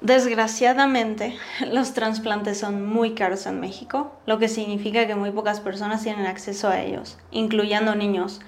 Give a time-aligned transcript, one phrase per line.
[0.00, 1.36] Desgraciadamente,
[1.72, 6.26] los trasplantes son muy caros en México, lo que significa que muy pocas personas tienen
[6.26, 8.40] acceso a ellos, incluyendo niños,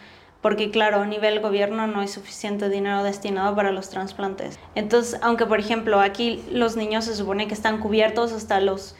[0.43, 4.59] porque claro, a nivel gobierno no hay suficiente dinero destinado para los trasplantes.
[4.75, 8.95] Entonces, aunque por ejemplo aquí los niños se supone que están cubiertos hasta los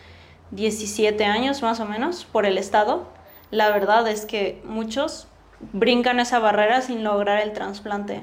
[0.51, 3.09] 17 años más o menos por el Estado,
[3.51, 5.29] la verdad es que muchos
[5.73, 8.23] brincan esa barrera sin lograr el trasplante.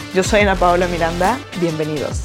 [0.13, 2.23] Yo soy Ana Paola Miranda, bienvenidos.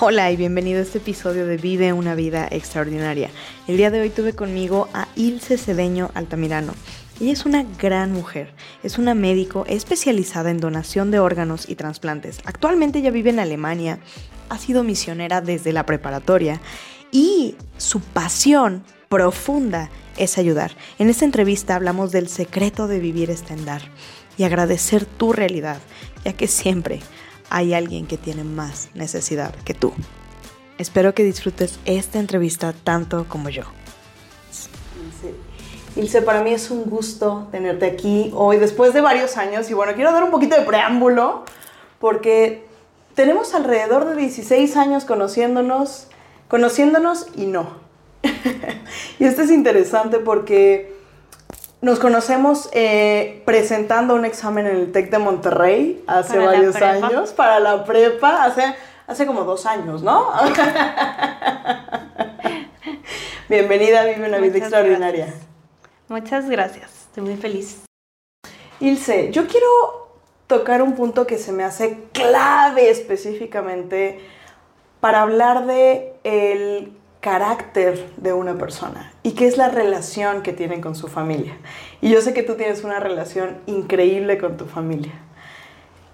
[0.00, 3.28] Hola y bienvenido a este episodio de Vive una vida extraordinaria.
[3.68, 6.72] El día de hoy tuve conmigo a Ilse Cedeño Altamirano.
[7.20, 12.40] Ella es una gran mujer, es una médico especializada en donación de órganos y trasplantes.
[12.46, 13.98] Actualmente ella vive en Alemania,
[14.48, 16.58] ha sido misionera desde la preparatoria
[17.12, 20.72] y su pasión profunda es ayudar.
[20.98, 23.30] En esta entrevista hablamos del secreto de vivir
[23.64, 23.82] dar
[24.36, 25.78] y agradecer tu realidad,
[26.24, 27.00] ya que siempre
[27.50, 29.92] hay alguien que tiene más necesidad que tú.
[30.78, 33.64] Espero que disfrutes esta entrevista tanto como yo.
[35.96, 39.92] Ilse, para mí es un gusto tenerte aquí hoy después de varios años y bueno,
[39.94, 41.44] quiero dar un poquito de preámbulo
[41.98, 42.64] porque
[43.14, 46.06] tenemos alrededor de 16 años conociéndonos,
[46.48, 47.89] conociéndonos y no.
[49.18, 50.94] Y esto es interesante porque
[51.80, 57.58] nos conocemos eh, presentando un examen en el TEC de Monterrey hace varios años, para
[57.58, 58.74] la prepa, hace,
[59.06, 60.30] hace como dos años, ¿no?
[63.48, 65.34] Bienvenida Vive una Vida Extraordinaria.
[66.08, 67.80] Muchas gracias, estoy muy feliz.
[68.80, 69.66] Ilse, yo quiero
[70.46, 74.20] tocar un punto que se me hace clave específicamente
[75.00, 80.80] para hablar de el carácter de una persona y qué es la relación que tienen
[80.80, 81.56] con su familia.
[82.00, 85.12] Y yo sé que tú tienes una relación increíble con tu familia.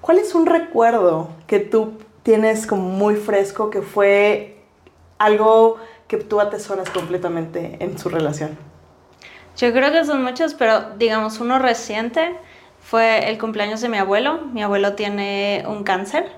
[0.01, 4.59] ¿Cuál es un recuerdo que tú tienes como muy fresco que fue
[5.19, 5.79] algo
[6.09, 8.59] que tú atesoras completamente en su relación?
[9.57, 12.37] Yo creo que son muchos, pero digamos uno reciente
[12.81, 14.43] fue el cumpleaños de mi abuelo.
[14.53, 16.31] Mi abuelo tiene un cáncer.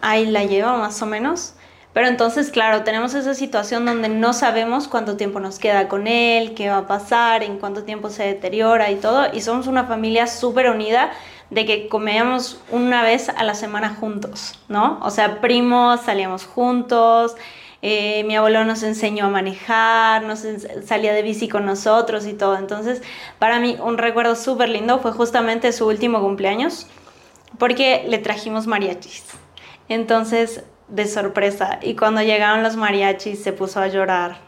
[0.00, 1.54] Ahí la lleva más o menos.
[1.92, 6.54] Pero entonces, claro, tenemos esa situación donde no sabemos cuánto tiempo nos queda con él,
[6.54, 9.26] qué va a pasar, en cuánto tiempo se deteriora y todo.
[9.32, 11.10] Y somos una familia súper unida
[11.50, 15.00] de que comíamos una vez a la semana juntos, ¿no?
[15.02, 17.36] O sea, primos, salíamos juntos.
[17.80, 20.44] Eh, mi abuelo nos enseñó a manejar, nos
[20.84, 22.56] salía de bici con nosotros y todo.
[22.56, 23.02] Entonces,
[23.38, 26.86] para mí un recuerdo súper lindo fue justamente su último cumpleaños,
[27.58, 29.24] porque le trajimos mariachis.
[29.88, 31.78] Entonces, de sorpresa.
[31.82, 34.38] Y cuando llegaron los mariachis se puso a llorar.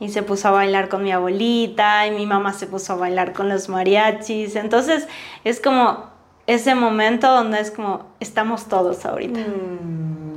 [0.00, 3.32] Y se puso a bailar con mi abuelita y mi mamá se puso a bailar
[3.32, 4.56] con los mariachis.
[4.56, 5.06] Entonces
[5.44, 6.10] es como
[6.46, 9.40] ese momento donde es como estamos todos ahorita.
[9.40, 10.34] Mm.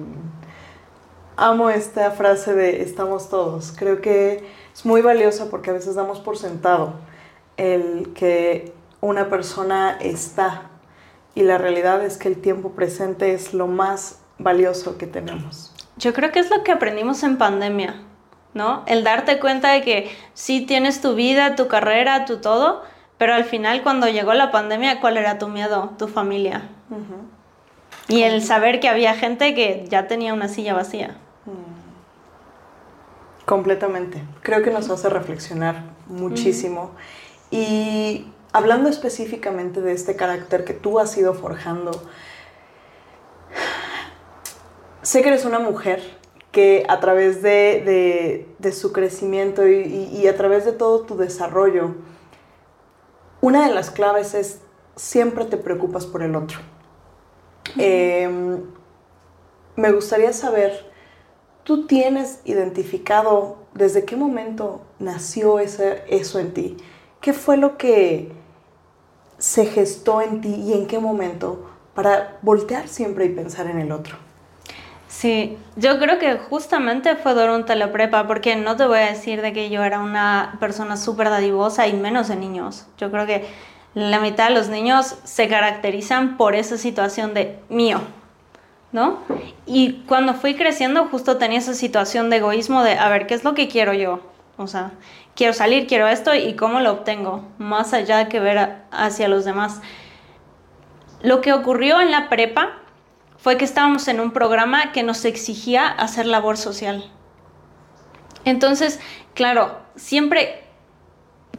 [1.36, 3.74] Amo esta frase de estamos todos.
[3.78, 6.94] Creo que es muy valiosa porque a veces damos por sentado
[7.58, 10.70] el que una persona está
[11.36, 15.74] y la realidad es que el tiempo presente es lo más valioso que tenemos.
[15.98, 17.96] Yo creo que es lo que aprendimos en pandemia,
[18.54, 18.84] ¿no?
[18.86, 22.84] El darte cuenta de que sí tienes tu vida, tu carrera, tu todo,
[23.18, 25.94] pero al final cuando llegó la pandemia, ¿cuál era tu miedo?
[25.98, 26.70] Tu familia.
[28.08, 31.18] Y el saber que había gente que ya tenía una silla vacía.
[31.46, 31.78] Mm.
[33.46, 34.24] Completamente.
[34.42, 36.92] Creo que nos hace reflexionar muchísimo.
[37.50, 41.92] Y hablando específicamente de este carácter que tú has ido forjando,
[45.08, 46.02] sé que eres una mujer
[46.52, 51.96] que a través de, su crecimiento y, a través de todo tu desarrollo,
[53.40, 54.60] una de las claves es
[54.98, 56.60] siempre te preocupas por el otro.
[57.78, 58.64] Em,
[59.78, 60.92] me gustaría saber,
[61.64, 66.76] ¿tú tienes identificado desde qué momento nació ese, eso en ti?
[67.22, 68.34] ¿Qué fue lo que
[69.38, 73.94] se gestó en ti y en qué momento para voltear siempre y pensar en el
[73.94, 74.27] otro?
[75.18, 79.42] Sí, yo creo que justamente fue durante la prepa, porque no te voy a decir
[79.42, 82.86] de que yo era una persona súper dadivosa y menos de niños.
[83.00, 83.44] Yo creo que
[83.96, 88.00] la mitad de los niños se caracterizan por esa situación de mío,
[88.92, 89.18] ¿no?
[89.66, 93.44] Y cuando fui creciendo justo tenía esa situación de egoísmo de, a ver, ¿qué es
[93.44, 94.20] lo que quiero yo?
[94.58, 94.92] O sea,
[95.36, 99.46] quiero salir, quiero esto y cómo lo obtengo, más allá de que ver hacia los
[99.46, 99.82] demás.
[101.24, 102.74] Lo que ocurrió en la prepa
[103.38, 107.10] fue que estábamos en un programa que nos exigía hacer labor social.
[108.46, 109.00] Entonces,
[109.34, 110.64] claro, siempre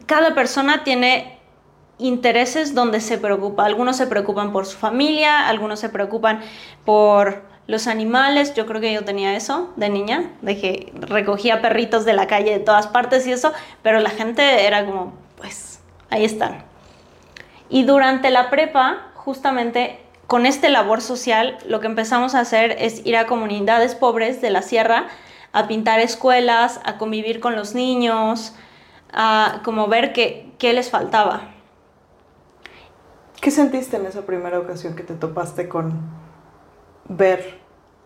[0.05, 1.39] cada persona tiene
[1.99, 3.65] intereses donde se preocupa.
[3.65, 6.41] Algunos se preocupan por su familia, algunos se preocupan
[6.85, 8.55] por los animales.
[8.55, 12.51] Yo creo que yo tenía eso de niña, de que recogía perritos de la calle
[12.51, 13.53] de todas partes y eso,
[13.83, 15.79] pero la gente era como, pues,
[16.09, 16.63] ahí están.
[17.69, 19.99] Y durante la prepa, justamente
[20.29, 24.51] con este labor social, lo que empezamos a hacer es ir a comunidades pobres de
[24.51, 25.07] la sierra
[25.53, 28.53] a pintar escuelas, a convivir con los niños,
[29.11, 31.49] a como ver qué, qué les faltaba.
[33.41, 35.99] ¿Qué sentiste en esa primera ocasión que te topaste con
[37.05, 37.59] ver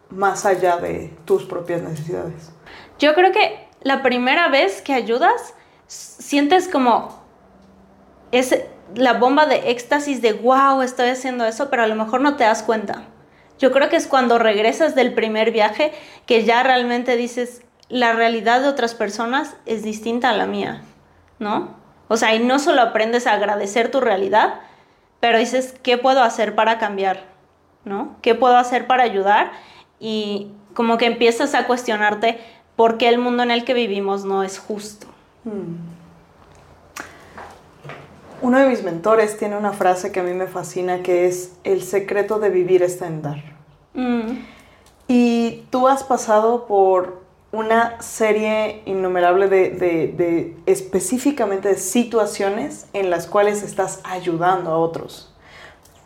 [0.09, 2.53] más allá de tus propias necesidades?
[2.99, 5.55] Yo creo que la primera vez que ayudas,
[5.87, 7.21] sientes como
[8.31, 8.55] es
[8.95, 12.44] la bomba de éxtasis de wow, estoy haciendo eso, pero a lo mejor no te
[12.44, 13.04] das cuenta.
[13.60, 15.94] Yo creo que es cuando regresas del primer viaje
[16.25, 20.81] que ya realmente dices, la realidad de otras personas es distinta a la mía,
[21.40, 21.75] ¿no?
[22.07, 24.56] O sea, y no solo aprendes a agradecer tu realidad,
[25.19, 27.24] pero dices, ¿qué puedo hacer para cambiar?
[27.86, 28.18] ¿No?
[28.22, 29.51] ¿Qué puedo hacer para ayudar?
[30.00, 32.40] Y como que empiezas a cuestionarte
[32.75, 35.07] por qué el mundo en el que vivimos no es justo.
[35.44, 35.93] Hmm.
[38.44, 41.81] Uno de mis mentores tiene una frase que a mí me fascina que es, el
[41.81, 43.42] secreto de vivir está en dar.
[43.94, 44.40] Hmm.
[45.07, 47.22] Y tú has pasado por
[47.54, 55.34] una serie innumerable de, específicamente de situaciones en las cuales estás ayudando a otros.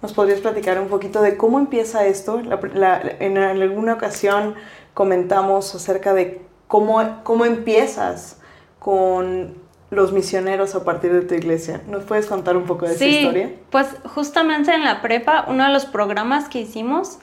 [0.03, 2.39] ¿Nos podrías platicar un poquito de cómo empieza esto?
[2.39, 4.53] en alguna ocasión
[4.93, 8.37] comentamos acerca de cómo, cómo empiezas
[8.77, 11.81] con los misioneros a partir de tu iglesia.
[11.87, 13.51] ¿Nos puedes contar un poco de esa historia?
[13.69, 17.19] Pues justamente en la prepa, uno de los programas que hicimos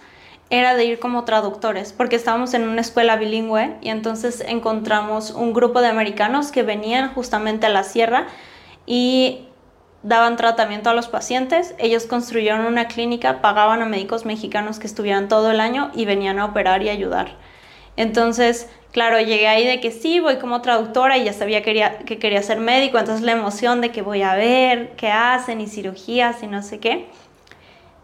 [0.51, 5.53] era de ir como traductores, porque estábamos en una escuela bilingüe y entonces encontramos un
[5.53, 8.27] grupo de americanos que venían justamente a la sierra
[8.87, 9.49] y
[10.03, 11.75] daban tratamiento a los pacientes.
[11.79, 16.39] Ellos construyeron una clínica, pagaban a médicos mexicanos que estuvieran todo el año y venían
[16.39, 17.37] a operar y ayudar.
[17.97, 21.99] Entonces, claro, llegué ahí de que sí, voy como traductora y ya sabía que quería,
[21.99, 25.67] que quería ser médico, entonces la emoción de que voy a ver qué hacen y
[25.67, 27.09] cirugías y no sé qué.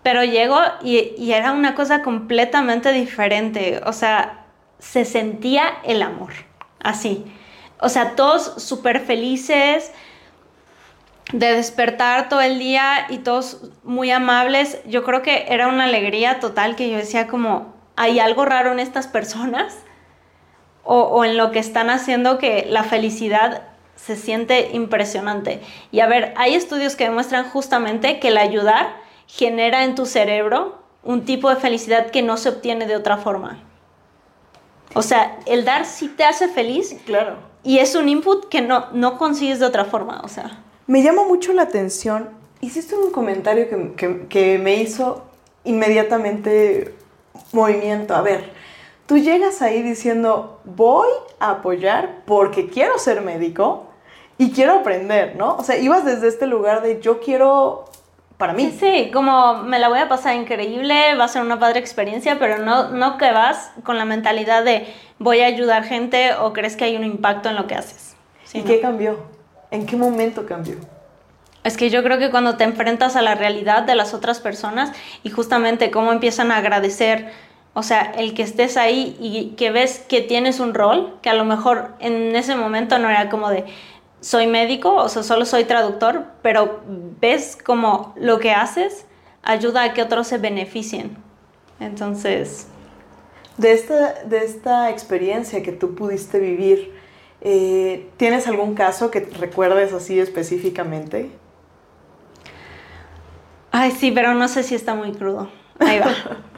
[0.02, 3.80] Pero llegó y, era una cosa completamente diferente.
[3.86, 4.46] O sea,
[4.80, 6.32] se sentía el amor,
[6.80, 7.24] así.
[7.78, 9.92] O sea, todos súper felices
[11.32, 14.80] de despertar todo el día y todos muy amables.
[14.86, 18.80] Yo creo que era una alegría total que yo decía como, hay algo raro en
[18.80, 19.84] estas personas
[20.84, 23.62] o, o en lo que están haciendo que la felicidad
[23.96, 25.60] se siente impresionante.
[25.92, 28.96] Y a ver, hay estudios que demuestran justamente que el ayudar
[29.26, 33.62] genera en tu cerebro un tipo de felicidad que no se obtiene de otra forma.
[34.94, 36.96] O sea, el dar sí te hace feliz.
[37.06, 37.36] Claro.
[37.62, 40.62] Y es un input que no, no consigues de otra forma, o sea.
[40.86, 42.30] Me llama mucho la atención.
[42.60, 45.24] Hiciste un comentario que, que me hizo
[45.64, 46.94] inmediatamente
[47.52, 48.14] movimiento.
[48.14, 48.52] A ver,
[49.10, 51.08] tú llegas ahí diciendo, voy
[51.40, 53.88] a apoyar porque quiero ser médico
[54.38, 55.56] y quiero aprender, ¿no?
[55.56, 57.86] O sea, ibas desde este lugar de yo quiero
[58.38, 58.72] para mí.
[58.78, 62.58] Sí, como me la voy a pasar increíble, va a ser una padre experiencia, pero
[62.58, 64.86] no, no que vas con la mentalidad de
[65.18, 68.14] voy a ayudar gente o crees que hay un impacto en lo que haces.
[68.52, 69.16] ¿Y qué cambió?
[69.72, 70.76] ¿En qué momento cambió?
[71.64, 74.92] Es que yo creo que cuando te enfrentas a la realidad de las otras personas
[75.24, 77.32] y justamente cómo empiezan a agradecer,
[77.72, 81.34] o sea, el que estés ahí y que ves que tienes un rol, que a
[81.34, 83.64] lo mejor en ese momento no era como de,
[84.20, 86.80] soy médico, o sea, solo soy traductor, pero
[87.20, 89.06] ves como lo que haces
[89.42, 91.16] ayuda a que otros se beneficien.
[91.78, 92.66] Entonces...
[93.56, 96.94] De esta, de esta experiencia que tú pudiste vivir,
[97.42, 101.30] eh, ¿tienes algún caso que recuerdes así específicamente?
[103.70, 105.50] Ay, sí, pero no sé si está muy crudo.
[105.78, 106.14] Ahí va.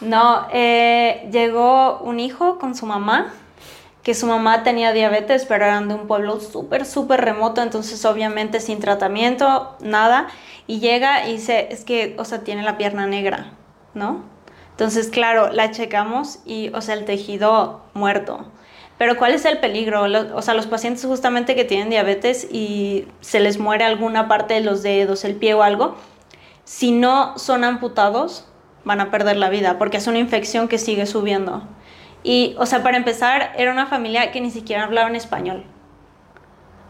[0.00, 3.32] No, eh, llegó un hijo con su mamá
[4.06, 8.60] que su mamá tenía diabetes, pero eran de un pueblo súper, súper remoto, entonces obviamente
[8.60, 10.28] sin tratamiento, nada,
[10.68, 13.50] y llega y dice, es que, o sea, tiene la pierna negra,
[13.94, 14.22] ¿no?
[14.70, 18.46] Entonces, claro, la checamos y, o sea, el tejido muerto.
[18.96, 20.04] Pero ¿cuál es el peligro?
[20.36, 24.60] o sea, los pacientes justamente que tienen diabetes y se les muere alguna parte de
[24.60, 25.96] los dedos, el pie o algo,
[26.62, 28.46] si no son amputados,
[28.86, 31.64] van a perder la vida porque es una infección que sigue subiendo.
[32.22, 35.64] Y, o sea, para empezar, era una familia que ni siquiera hablaba en español.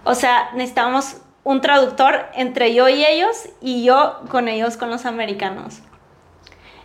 [0.04, 5.06] O sea, necesitábamos un traductor entre yo y ellos y yo con ellos, con los
[5.06, 5.80] americanos.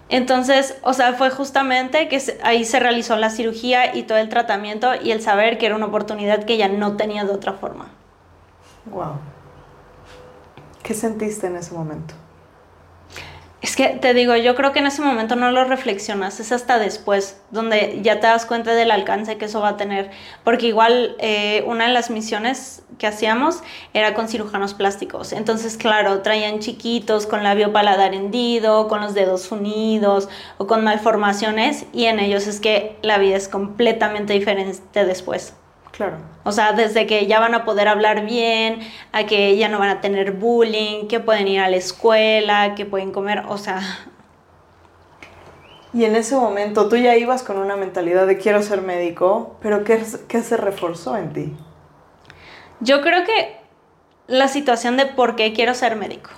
[0.07, 4.91] Entonces, o sea, fue justamente que ahí se realizó la cirugía y todo el tratamiento
[4.95, 7.89] y el saber que era una oportunidad que ella no tenía de otra forma.
[8.85, 9.19] Wow.
[10.83, 12.13] ¿Qué sentiste en ese momento?
[13.61, 16.79] Es que te digo, yo creo que en ese momento no lo reflexionas, es hasta
[16.79, 20.09] después, donde ya te das cuenta del alcance que eso va a tener.
[20.43, 23.61] Porque igual eh, una de las misiones que hacíamos
[23.93, 25.31] era con cirujanos plásticos.
[25.31, 30.27] Entonces, claro, traían chiquitos con labio paladar hendido, con los dedos unidos
[30.57, 35.53] o con malformaciones, y en ellos es que la vida es completamente diferente después.
[35.91, 36.17] Claro.
[36.43, 38.79] O sea, desde que ya van a poder hablar bien,
[39.11, 42.85] a que ya no van a tener bullying, que pueden ir a la escuela, que
[42.85, 43.81] pueden comer, o sea...
[45.93, 49.83] Y en ese momento tú ya ibas con una mentalidad de quiero ser médico, pero
[49.83, 51.53] ¿qué, qué se reforzó en ti?
[52.79, 53.57] Yo creo que
[54.27, 56.29] la situación de por qué quiero ser médico.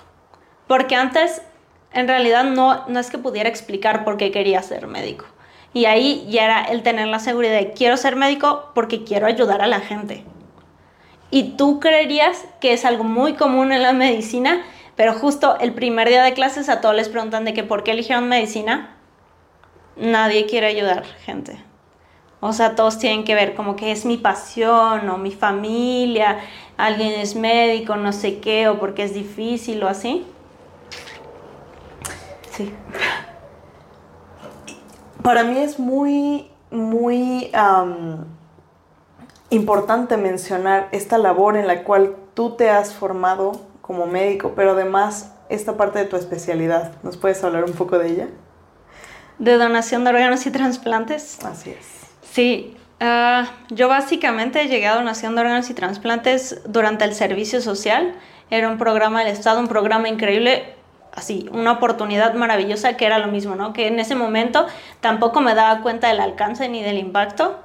[0.66, 1.42] Porque antes,
[1.92, 5.26] en realidad, no, no es que pudiera explicar por qué quería ser médico.
[5.74, 9.60] Y ahí ya era el tener la seguridad de quiero ser médico porque quiero ayudar
[9.60, 10.24] a la gente.
[11.32, 14.62] Y tú creerías que es algo muy común en la medicina,
[14.94, 17.90] pero justo el primer día de clases a todos les preguntan de que por qué
[17.90, 18.96] eligieron medicina.
[19.96, 21.58] Nadie quiere ayudar gente.
[22.38, 26.38] O sea, todos tienen que ver como que es mi pasión o mi familia,
[26.76, 30.24] alguien es médico, no sé qué, o porque es difícil o así.
[32.52, 32.72] Sí
[35.24, 37.50] para mí es muy, muy
[39.48, 45.32] importante mencionar esta labor en la cual tú te has formado como médico, pero además
[45.48, 46.92] esta parte de tu especialidad.
[47.02, 48.28] ¿Nos puedes hablar un poco de ella?
[49.38, 51.42] De donación de órganos y trasplantes.
[51.42, 51.86] Así es.
[52.30, 58.14] Sí, ah, yo básicamente llegué a donación de órganos y trasplantes durante el servicio social.
[58.50, 60.74] Era un programa del Estado, un programa increíble
[61.14, 63.72] así, una oportunidad maravillosa que era lo mismo, ¿no?
[63.72, 64.66] Que en ese momento
[65.00, 67.60] tampoco me daba cuenta del alcance ni del impacto,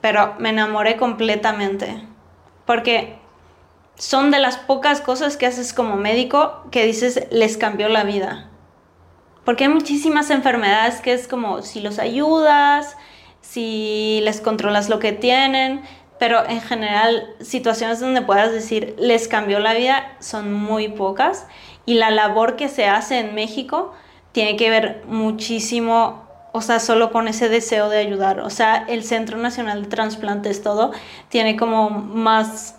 [0.00, 2.02] pero me enamoré completamente.
[2.66, 3.18] Porque
[3.96, 8.48] son de las pocas cosas que haces como médico que dices les cambió la vida.
[9.44, 12.96] Porque hay muchísimas enfermedades que es como si los ayudas,
[13.40, 15.82] si les controlas lo que tienen,
[16.20, 21.46] pero en general situaciones donde puedas decir les cambió la vida son muy pocas
[21.86, 23.94] y la labor que se hace en México
[24.32, 26.22] tiene que ver muchísimo,
[26.52, 28.40] o sea, solo con ese deseo de ayudar.
[28.40, 30.92] O sea, el Centro Nacional de Transplantes, todo,
[31.30, 32.76] tiene como más,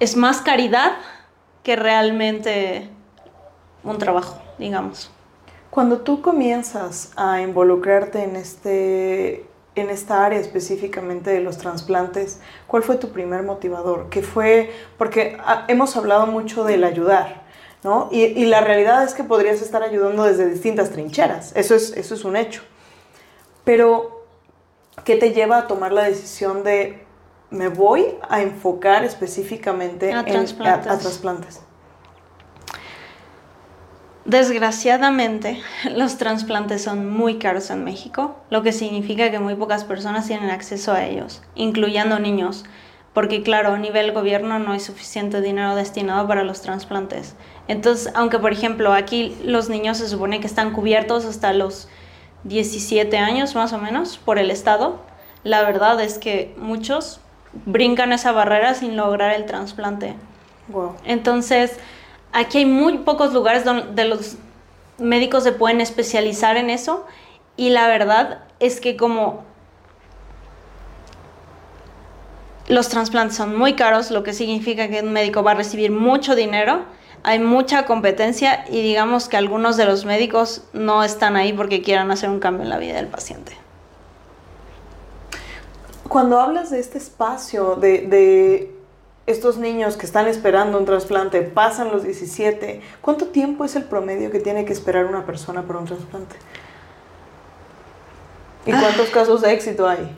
[0.00, 0.92] es más caridad
[1.62, 2.88] que realmente
[3.84, 5.10] un trabajo, digamos.
[5.70, 12.82] Cuando tú comienzas a involucrarte en, este, en esta área específicamente de los trasplantes, ¿cuál
[12.82, 14.08] fue tu primer motivador?
[14.10, 14.70] ¿Qué fue?
[14.98, 17.42] Porque ah, hemos hablado mucho del ayudar,
[17.82, 18.08] ¿no?
[18.12, 22.24] Y, la realidad es que podrías estar ayudando desde distintas trincheras, eso es, eso es
[22.24, 22.62] un hecho.
[23.64, 24.24] Pero,
[25.04, 27.04] ¿qué te lleva a tomar la decisión de
[27.50, 30.92] me voy a enfocar específicamente a en trasplantes.
[30.92, 31.60] A, trasplantes?
[34.24, 35.60] Desgraciadamente,
[35.96, 40.50] los trasplantes son muy caros en México, lo que significa que muy pocas personas tienen
[40.50, 42.64] acceso a ellos, incluyendo niños,
[43.14, 47.34] porque claro, a nivel gobierno no hay suficiente dinero destinado para los trasplantes.
[47.68, 51.88] Entonces, aunque por ejemplo aquí los niños se supone que están cubiertos hasta los
[52.44, 55.00] 17 años más o menos por el Estado,
[55.44, 57.20] la verdad es que muchos
[57.66, 60.14] brincan esa barrera sin lograr el trasplante.
[61.04, 61.78] Entonces,
[62.32, 64.36] aquí hay muy pocos lugares donde los
[64.98, 67.06] médicos se pueden especializar en eso
[67.56, 69.44] y la verdad es que como
[72.68, 76.34] los trasplantes son muy caros, lo que significa que un médico va a recibir mucho
[76.34, 76.84] dinero,
[77.24, 82.10] hay mucha competencia y digamos que algunos de los médicos no están ahí porque quieran
[82.10, 83.56] hacer un cambio en la vida del paciente.
[86.08, 88.74] Cuando hablas de este espacio, de,
[89.26, 94.30] estos niños que están esperando un trasplante, pasan los 17, ¿cuánto tiempo es el promedio
[94.30, 96.36] que tiene que esperar una persona por un trasplante?
[98.66, 99.12] ¿Y cuántos ah.
[99.12, 100.16] casos de éxito hay?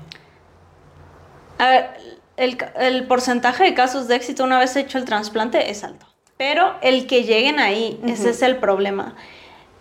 [1.59, 1.91] A ver,
[2.37, 6.07] el, el porcentaje de casos de éxito una vez hecho el trasplante es alto.
[6.37, 9.15] Pero el que lleguen ahí, ese es el problema.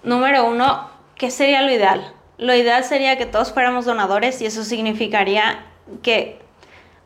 [0.03, 2.13] Número uno, ¿qué sería lo ideal?
[2.38, 5.65] Lo ideal sería que todos fuéramos donadores y eso significaría
[6.03, 6.42] que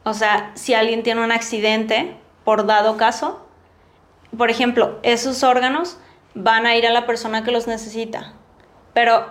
[0.07, 3.45] O sea, si alguien tiene un accidente, por dado caso,
[4.37, 5.97] por ejemplo, esos órganos
[6.33, 8.31] van a ir a la persona que los necesita.
[8.93, 9.25] Pero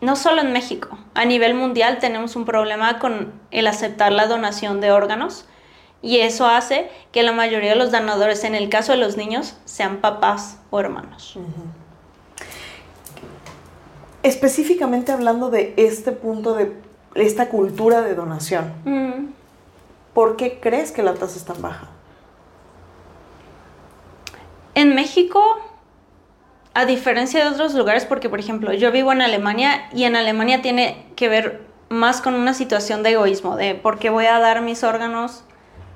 [0.00, 4.80] no solo en México, a nivel mundial tenemos un problema con el aceptar la donación
[4.80, 5.44] de órganos
[6.00, 9.58] y eso hace que la mayoría de los donadores, en el caso de los niños,
[9.66, 11.38] sean papás o hermanos.
[14.22, 16.72] Específicamente hablando de este punto de
[17.14, 19.36] esta cultura de donación.
[20.18, 21.86] ¿Por qué crees que la tasa es tan baja?
[24.74, 25.40] En México,
[26.74, 30.60] a diferencia de otros lugares, porque por ejemplo yo vivo en Alemania y en Alemania
[30.60, 34.60] tiene que ver más con una situación de egoísmo, de por qué voy a dar
[34.60, 35.44] mis órganos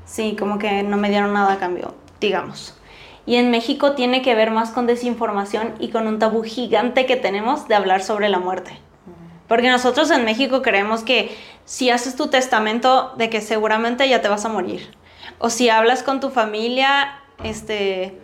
[0.04, 2.78] Sí, como que no me dieron nada a cambio, digamos.
[3.26, 7.16] Y en México tiene que ver más con desinformación y con un tabú gigante que
[7.16, 8.78] tenemos de hablar sobre la muerte.
[9.48, 14.28] Porque nosotros en México creemos que si haces tu testamento de que seguramente ya te
[14.28, 14.96] vas a morir.
[15.38, 18.18] O si hablas con tu familia, este,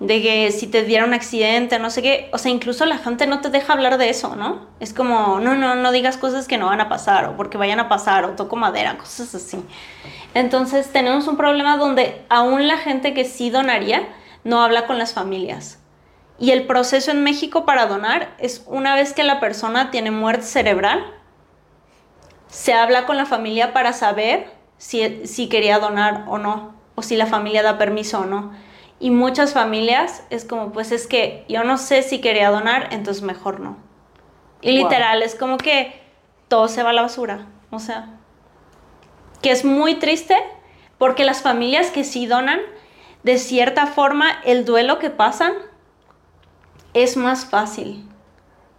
[0.00, 3.26] de que si te diera un accidente, no sé qué, o sea, incluso la gente
[3.26, 4.66] no te deja hablar de eso, ¿no?
[4.78, 7.80] Es como, no, no, no digas cosas que no van a pasar, o porque vayan
[7.80, 9.58] a pasar, o toco madera, cosas así.
[10.34, 14.06] Entonces tenemos un problema donde aún la gente que sí donaría
[14.44, 15.78] no habla con las familias.
[16.38, 20.44] Y el proceso en México para donar es una vez que la persona tiene muerte
[20.44, 21.06] cerebral,
[22.48, 27.16] se habla con la familia para saber si, si quería donar o no, o si
[27.16, 28.52] la familia da permiso o no
[28.98, 33.22] y muchas familias es como, pues es que yo no sé si quería donar, entonces
[33.22, 33.76] mejor no.
[34.62, 36.00] Y literal, es como que
[36.48, 37.46] todo se va a la basura.
[37.70, 38.08] O sea,
[39.42, 40.36] que es muy triste
[40.96, 42.60] porque las familias que sí donan,
[43.22, 45.52] de cierta forma, el duelo que pasan
[46.94, 48.08] es más fácil.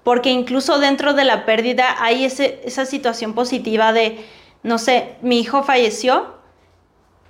[0.08, 4.26] Porque incluso dentro de la pérdida hay esa situación positiva de,
[4.64, 6.28] no sé, mi hijo falleció,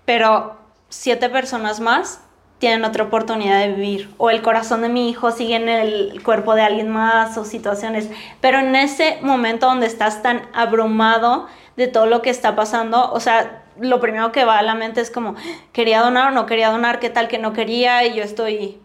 [0.06, 0.58] pero
[0.88, 2.22] siete personas más
[2.60, 4.14] tienen otra oportunidad de vivir.
[4.18, 8.12] O el corazón de mi hijo sigue en el cuerpo de alguien más o situaciones.
[8.42, 11.48] Pero en ese momento donde estás tan abrumado
[11.78, 15.02] de todo lo que está pasando, o sea, lo primero que va a la mente
[15.02, 15.34] es como,
[15.74, 18.78] quería donar o no quería donar, qué tal que no quería y yo estoy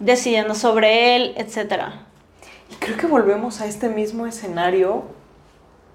[0.00, 1.92] decidiendo sobre él, etc.
[2.70, 5.04] Y creo que volvemos a este mismo escenario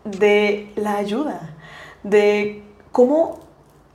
[0.04, 1.56] de la ayuda,
[2.04, 3.50] de cómo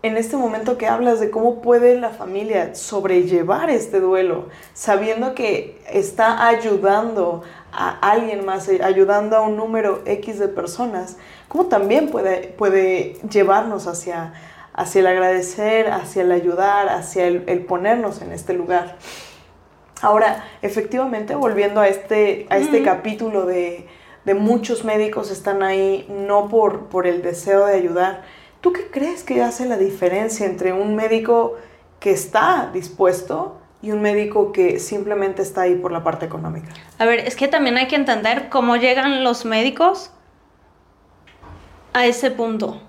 [0.04, 5.80] en este momento que hablas de cómo puede la familia sobrellevar este duelo, sabiendo que
[5.90, 11.16] está ayudando a alguien más, eh, ayudando a un número X de personas,
[11.48, 14.34] cómo también puede, puede llevarnos hacia,
[14.74, 18.98] hacia el agradecer, hacia el ayudar, hacia el, ponernos en este lugar.
[20.02, 23.86] Ahora, efectivamente, volviendo a este, a este capítulo de,
[24.24, 28.22] de muchos médicos están ahí no por, por el deseo de ayudar,
[28.64, 31.58] ¿Tú qué crees que hace la diferencia entre un médico
[32.00, 36.70] que está dispuesto y un médico que simplemente está ahí por la parte económica?
[36.98, 40.12] A ver, es que también hay que entender cómo llegan los médicos
[41.92, 42.80] a ese punto.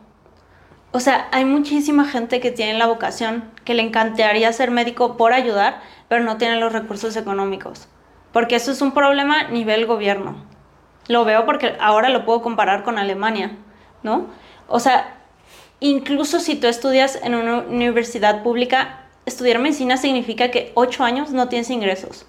[0.93, 5.33] O sea, hay muchísima gente que tiene la vocación, que le encantaría ser médico por
[5.33, 7.87] ayudar, pero no tiene los recursos económicos.
[8.31, 10.35] Porque eso es un problema a nivel gobierno.
[11.07, 13.51] Lo veo porque ahora lo puedo comparar con Alemania,
[14.03, 14.27] ¿no?
[14.67, 15.15] O sea,
[15.79, 21.49] Incluso si tú estudias en una universidad pública, estudiar medicina significa que ocho años no
[21.49, 22.25] tienes ingresos.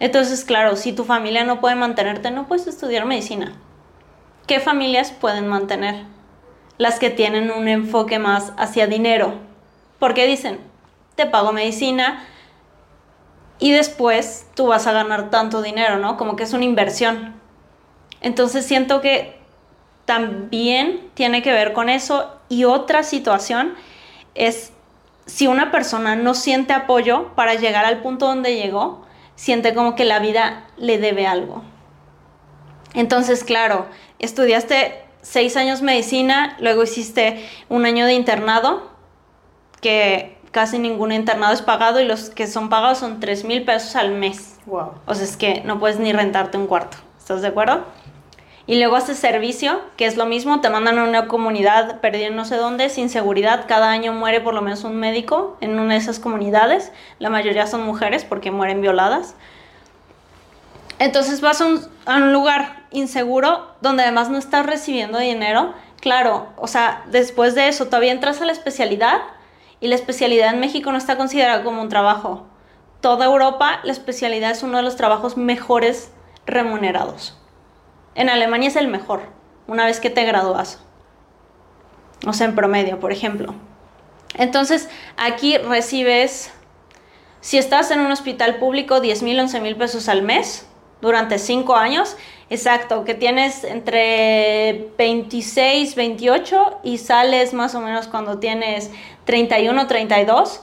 [0.00, 3.54] Entonces, claro, si tu familia no puede mantenerte, no puedes estudiar medicina.
[4.46, 6.04] ¿Qué familias pueden mantener?
[6.78, 9.34] Las que tienen un enfoque más hacia dinero.
[9.98, 10.58] Porque dicen,
[11.14, 12.26] te pago medicina
[13.60, 16.16] y después tú vas a ganar tanto dinero, ¿no?
[16.16, 17.34] Como que es una inversión.
[18.22, 19.38] Entonces siento que
[20.06, 22.34] también tiene que ver con eso.
[22.48, 23.74] Y otra situación
[24.34, 24.72] es
[25.26, 30.04] si una persona no siente apoyo para llegar al punto donde llegó, siente como que
[30.04, 31.62] la vida le debe algo.
[32.94, 33.86] Entonces, claro,
[34.18, 38.90] estudiaste seis años medicina, luego hiciste un año de internado,
[39.80, 43.96] que casi ningún internado es pagado y los que son pagados son tres mil pesos
[43.96, 44.58] al mes.
[44.66, 44.92] Wow.
[45.06, 46.96] O sea, es que no puedes ni rentarte un cuarto.
[47.18, 47.84] ¿Estás de acuerdo?
[48.66, 52.44] Y luego haces servicio, que es lo mismo, te mandan a una comunidad perdida no
[52.44, 53.64] sé dónde, sin seguridad.
[53.66, 56.92] Cada año muere por lo menos un médico en una de esas comunidades.
[57.18, 59.34] La mayoría son mujeres porque mueren violadas.
[60.98, 65.74] Entonces vas a un, a un lugar inseguro donde además no estás recibiendo dinero.
[66.00, 69.20] Claro, o sea, después de eso todavía entras a la especialidad
[69.80, 72.46] y la especialidad en México no está considerada como un trabajo.
[73.00, 76.12] Toda Europa la especialidad es uno de los trabajos mejores
[76.46, 77.38] remunerados.
[78.14, 79.22] En Alemania es el mejor,
[79.66, 80.82] una vez que te gradúas.
[82.26, 83.54] O sea, en promedio, por ejemplo.
[84.34, 86.52] Entonces, aquí recibes,
[87.40, 90.66] si estás en un hospital público, 10 mil, 11 mil pesos al mes
[91.00, 92.16] durante 5 años.
[92.50, 98.90] Exacto, que tienes entre 26, 28 y sales más o menos cuando tienes
[99.30, 100.60] 31, 32.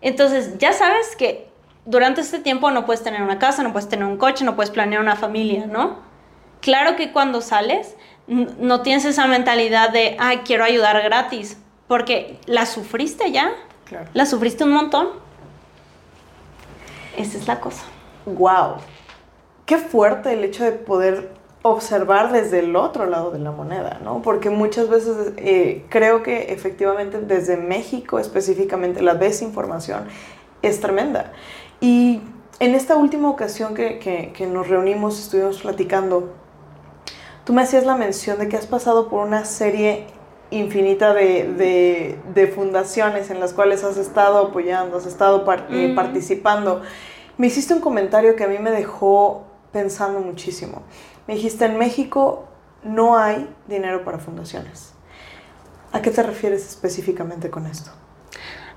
[0.00, 1.48] Entonces, ya sabes que
[1.84, 4.72] durante este tiempo no puedes tener una casa, no puedes tener un coche, no puedes
[4.72, 6.00] planear una familia, ¿no?
[6.60, 7.94] Claro que cuando sales
[8.26, 13.52] no tienes esa mentalidad de, ay, quiero ayudar gratis, porque la sufriste ya,
[14.14, 15.10] la sufriste un montón.
[17.16, 17.84] Esa es la cosa.
[18.26, 18.78] Wow.
[19.64, 21.30] Qué fuerte el hecho de poder
[21.68, 24.22] observar desde el otro lado de la moneda, ¿no?
[24.22, 30.04] Porque muchas veces eh, creo que efectivamente desde México específicamente la desinformación
[30.62, 31.32] es tremenda.
[31.80, 32.20] Y
[32.60, 36.32] en esta última ocasión que, que nos reunimos, estuvimos platicando,
[37.44, 40.06] tú me hacías la mención de que has pasado por una serie
[40.50, 46.82] infinita de, de, fundaciones en las cuales has estado apoyando, has estado eh, participando.
[47.36, 50.82] Me hiciste un comentario que a mí me dejó pensando muchísimo.
[51.28, 52.48] Me dijiste, en México
[52.82, 54.94] no hay dinero para fundaciones.
[55.92, 57.90] ¿A qué te refieres específicamente con esto?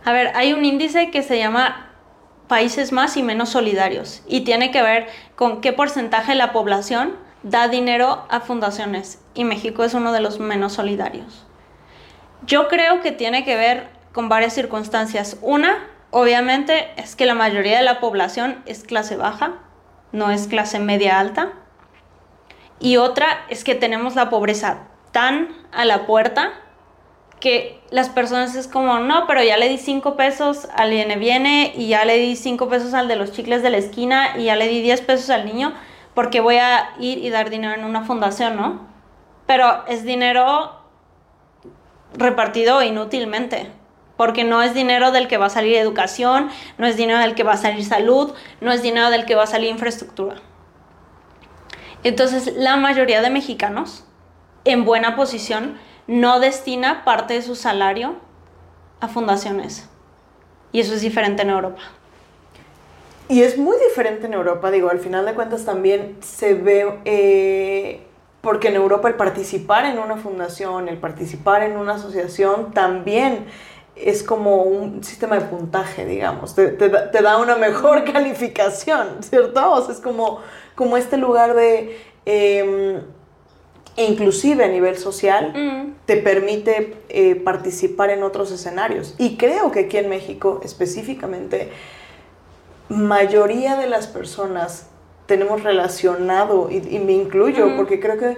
[0.03, 1.87] A ver, hay un índice que se llama
[2.47, 7.15] países más y menos solidarios y tiene que ver con qué porcentaje de la población
[7.43, 11.45] da dinero a fundaciones y México es uno de los menos solidarios.
[12.45, 15.37] Yo creo que tiene que ver con varias circunstancias.
[15.41, 19.53] Una, obviamente, es que la mayoría de la población es clase baja,
[20.11, 21.53] no es clase media alta.
[22.81, 26.51] Y otra es que tenemos la pobreza tan a la puerta
[27.39, 31.73] que las personas es como, no, pero ya le di cinco pesos al viene viene
[31.75, 34.55] y ya le di cinco pesos al de los chicles de la esquina y ya
[34.55, 35.73] le di 10 pesos al niño
[36.13, 38.87] porque voy a ir y dar dinero en una fundación, ¿no?
[39.47, 40.75] Pero es dinero
[42.13, 43.71] repartido inútilmente,
[44.17, 47.43] porque no es dinero del que va a salir educación, no es dinero del que
[47.43, 50.35] va a salir salud, no es dinero del que va a salir infraestructura.
[52.03, 54.05] Entonces, la mayoría de mexicanos
[54.65, 58.15] en buena posición no destina parte de su salario
[58.99, 59.87] a fundaciones.
[60.71, 61.81] Y eso es diferente en Europa.
[63.27, 68.05] Y es muy diferente en Europa, digo, al final de cuentas también se ve eh,
[68.41, 73.45] porque en Europa el participar en una fundación, el participar en una asociación también
[74.03, 79.71] es como un sistema de puntaje, digamos, te, da una mejor calificación, ¿cierto?
[79.71, 80.39] O sea, es como,
[80.75, 81.97] como este lugar de...
[82.25, 83.01] Em,
[83.97, 86.05] inclusive a nivel social, mm.
[86.05, 89.15] te permite eh, participar en otros escenarios.
[89.17, 91.69] Y creo que aquí en México específicamente,
[92.89, 94.87] mayoría de las personas
[95.25, 98.37] tenemos relacionado, y, me incluyo, porque creo que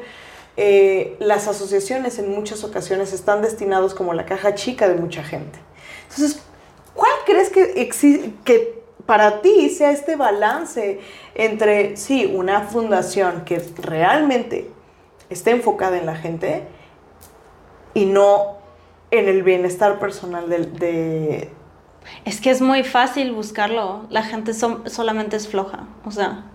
[0.55, 5.59] eh, las asociaciones en muchas ocasiones están destinados como la caja chica de mucha gente.
[6.09, 6.41] Entonces,
[6.93, 7.89] ¿cuál crees que,
[8.43, 10.99] que para ti sea este balance
[11.35, 14.69] entre, sí, una fundación que realmente
[15.29, 16.67] esté enfocada en la gente
[17.93, 18.57] y no
[19.11, 21.49] en el bienestar personal de...
[22.25, 26.45] es que es muy fácil buscarlo, la gente solamente es floja, o sea,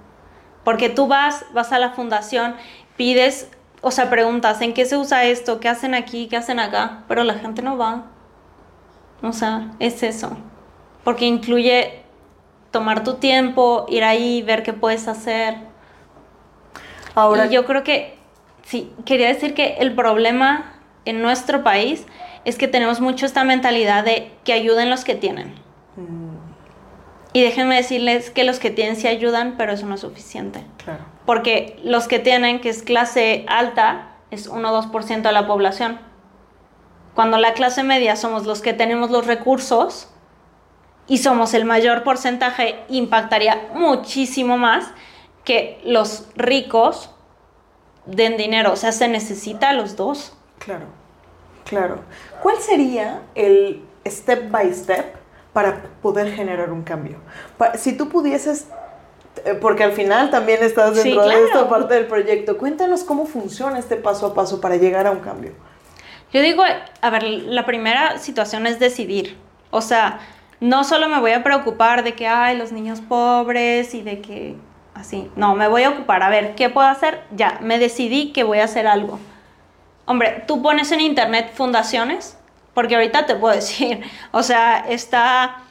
[0.64, 2.56] porque tú vas, vas a la fundación,
[2.96, 3.48] pides,
[3.80, 5.60] o sea, preguntas, ¿en qué se usa esto?
[5.60, 6.26] ¿Qué hacen aquí?
[6.26, 7.04] ¿Qué hacen acá?
[7.06, 8.06] Pero la gente no va.
[9.22, 10.36] O sea, es eso.
[11.04, 12.02] Porque incluye
[12.70, 15.56] tomar tu tiempo, ir ahí, ver qué puedes hacer.
[17.14, 18.18] Ahora, y yo creo que,
[18.64, 20.72] sí, quería decir que el problema
[21.04, 22.04] en nuestro país
[22.44, 25.54] es que tenemos mucho esta mentalidad de que ayuden los que tienen.
[25.96, 26.36] Mm.
[27.32, 30.64] Y déjenme decirles que los que tienen sí ayudan, pero eso no es suficiente.
[30.82, 31.17] Claro.
[31.28, 36.00] Porque los que tienen, que es clase alta, es 1 o 2% de la población.
[37.14, 40.08] Cuando la clase media somos los que tenemos los recursos
[41.06, 44.86] y somos el mayor porcentaje, impactaría muchísimo más
[45.44, 47.10] que los ricos
[48.06, 48.72] den dinero.
[48.72, 50.34] O sea, se necesita los dos.
[50.58, 50.86] Claro,
[51.66, 52.04] claro.
[52.40, 55.18] ¿Cuál sería el step by step
[55.58, 57.18] para poder generar un cambio.
[57.74, 58.68] Si tú pudieses,
[59.60, 63.96] porque al final también estás dentro de esta parte del proyecto, cuéntanos cómo funciona este
[63.96, 65.52] paso a paso para llegar a un cambio.
[66.32, 66.62] Yo digo,
[67.00, 69.36] a ver, la primera situación es decidir.
[69.70, 70.20] O sea,
[70.60, 74.56] no solo me voy a preocupar de que hay los niños pobres y de que
[74.94, 75.30] así.
[75.36, 76.22] No, me voy a ocupar.
[76.22, 77.22] A ver, ¿qué puedo hacer?
[77.30, 79.18] Ya, me decidí que voy a hacer algo.
[80.04, 82.36] Hombre, tú pones en internet fundaciones
[82.74, 85.62] porque ahorita te puedo decir, o sea, está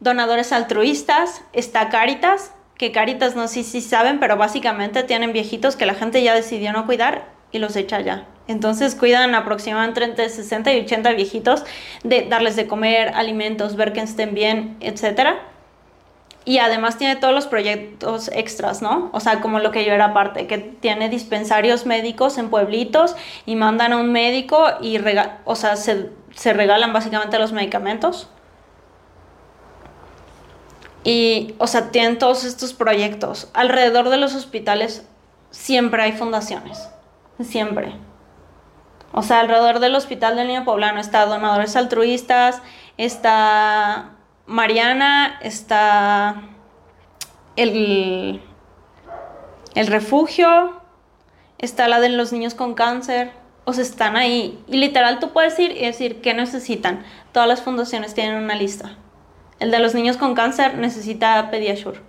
[0.00, 5.84] donadores altruistas, está Caritas, que Caritas no sé si saben, pero básicamente tienen viejitos que
[5.84, 8.26] la gente ya decidió no cuidar y los echa ya.
[8.48, 11.62] Entonces cuidan aproximadamente entre 60 y 80 viejitos
[12.04, 15.32] de darles de comer, alimentos, ver que estén bien, etc.
[16.46, 19.10] Y además tiene todos los proyectos extras, ¿no?
[19.12, 23.14] O sea, como lo que yo era parte, que tiene dispensarios médicos en pueblitos
[23.44, 24.98] y mandan a un médico y
[25.44, 28.30] o sea, se, se regalan básicamente los medicamentos.
[31.10, 33.50] Y, o sea, tienen todos estos proyectos.
[33.52, 35.04] Alrededor de los hospitales
[35.50, 36.88] siempre hay fundaciones.
[37.40, 37.96] Siempre.
[39.10, 42.62] O sea, alrededor del Hospital del Niño Poblano está Donadores Altruistas,
[42.96, 44.12] está
[44.46, 46.42] Mariana, está
[47.56, 48.40] el,
[49.74, 50.80] el refugio,
[51.58, 53.32] está la de los niños con cáncer.
[53.64, 54.62] O sea, están ahí.
[54.68, 57.04] Y literal tú puedes ir y decir qué necesitan.
[57.32, 58.96] Todas las fundaciones tienen una lista.
[59.60, 62.00] El de los niños con cáncer necesita Pediasure.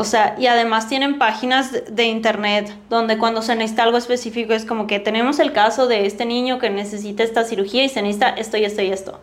[0.00, 4.64] O sea, y además tienen páginas de internet donde cuando se necesita algo específico es
[4.64, 8.28] como que tenemos el caso de este niño que necesita esta cirugía y se necesita
[8.28, 9.20] esto y esto y esto.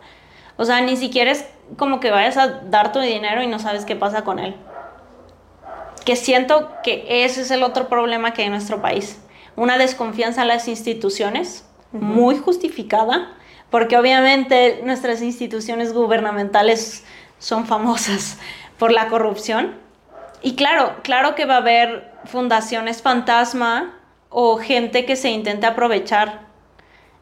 [0.58, 1.46] O sea, ni siquiera es
[1.78, 4.54] como que vayas a dar tu dinero y no sabes qué pasa con él.
[6.04, 9.18] Que siento que ese es el otro problema que hay en nuestro país.
[9.56, 13.35] Una desconfianza en las instituciones, muy justificada,
[13.70, 17.04] porque obviamente nuestras instituciones gubernamentales
[17.38, 18.38] son famosas
[18.78, 19.74] por la corrupción
[20.42, 23.94] y claro, claro que va a haber fundaciones fantasma
[24.28, 26.46] o gente que se intente aprovechar,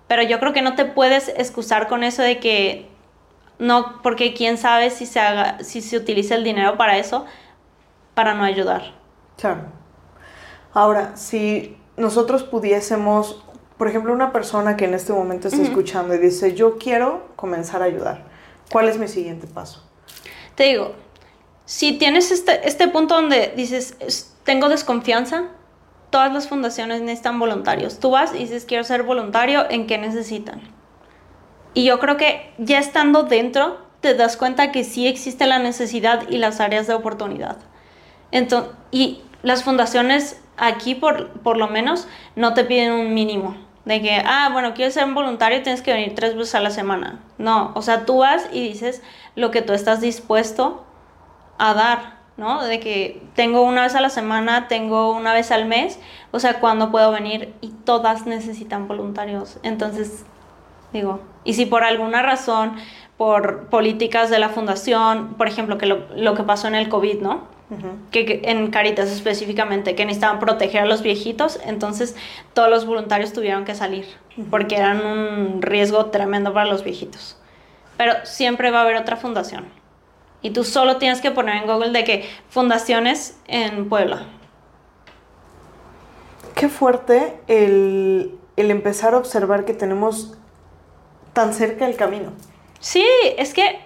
[0.08, 2.88] pero yo creo que no te puedes excusar con eso de que
[3.58, 7.24] no, porque quién sabe si se haga, si se utiliza el dinero para eso,
[8.14, 8.92] para no ayudar.
[9.38, 9.62] Claro.
[10.72, 13.43] Ahora, si nosotros pudiésemos,
[13.76, 17.82] por ejemplo, una persona que en este momento está escuchando y dice, yo quiero comenzar
[17.82, 18.24] a ayudar,
[18.70, 19.82] ¿cuál es mi siguiente paso?
[20.54, 20.94] Te digo,
[21.64, 23.96] si tienes este, este punto donde dices,
[24.44, 25.48] tengo desconfianza,
[26.10, 27.98] todas las fundaciones necesitan voluntarios.
[27.98, 30.60] Tú vas y dices, quiero ser voluntario, ¿en qué necesitan?
[31.72, 36.28] Y yo creo que ya estando dentro, te das cuenta que sí existe la necesidad
[36.28, 37.56] y las áreas de oportunidad.
[38.30, 43.56] Entonces, y las fundaciones aquí, por, por lo menos, no te piden un mínimo.
[43.84, 47.20] De que, ah, bueno, quieres ser voluntario, tienes que venir tres veces a la semana.
[47.36, 49.02] No, o sea, tú vas y dices
[49.36, 50.84] lo que tú estás dispuesto
[51.58, 52.64] a dar, ¿no?
[52.64, 56.60] De que tengo una vez a la semana, tengo una vez al mes, o sea,
[56.60, 57.54] ¿cuándo puedo venir?
[57.60, 59.58] Y todas necesitan voluntarios.
[59.62, 60.24] Entonces,
[60.92, 62.76] digo, y si por alguna razón,
[63.16, 67.53] por políticas de la fundación, por ejemplo, que lo, que pasó en el COVID, ¿no?
[68.10, 72.16] Que, en Caritas específicamente, que necesitaban proteger a los viejitos, entonces
[72.52, 74.06] todos los voluntarios tuvieron que salir,
[74.50, 77.38] porque eran un riesgo tremendo para los viejitos.
[77.96, 79.66] Pero siempre va a haber otra fundación.
[80.42, 84.26] Y tú solo tienes que poner en Google de que fundaciones en Puebla.
[86.54, 90.36] Qué fuerte el, empezar a observar que tenemos
[91.32, 92.32] tan cerca el camino.
[92.78, 93.06] Sí,
[93.38, 93.80] es que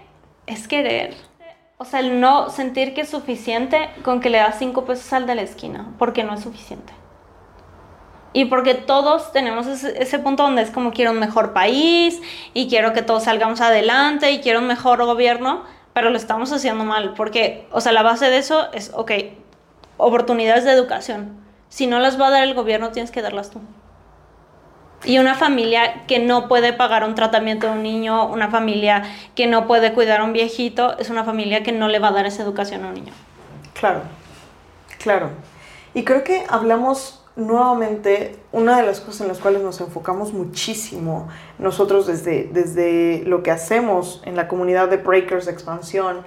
[0.46, 1.14] es querer.
[1.80, 5.28] O sea, el no sentir que es suficiente con que le das cinco pesos al
[5.28, 6.92] de la esquina, porque no es suficiente.
[8.32, 12.20] Y porque todos tenemos ese, punto donde es como quiero un mejor país
[12.52, 15.62] y quiero que todos salgamos adelante y quiero un mejor gobierno,
[15.92, 19.12] pero lo estamos haciendo mal, porque, o sea, la base de eso es, ok,
[19.98, 21.40] oportunidades de educación.
[21.68, 23.60] Si no las va a dar el gobierno, tienes que darlas tú.
[25.08, 29.46] Y una familia que no puede pagar un tratamiento de un niño, una familia que
[29.46, 32.26] no puede cuidar a un viejito, es una familia que no le va a dar
[32.26, 33.14] esa educación a un niño.
[33.72, 34.02] Claro,
[34.98, 35.30] claro.
[35.94, 41.28] Y creo que hablamos nuevamente, una de las cosas en las cuales nos enfocamos muchísimo
[41.58, 46.18] nosotros desde, desde lo que hacemos en la comunidad de Breakers de Expansión,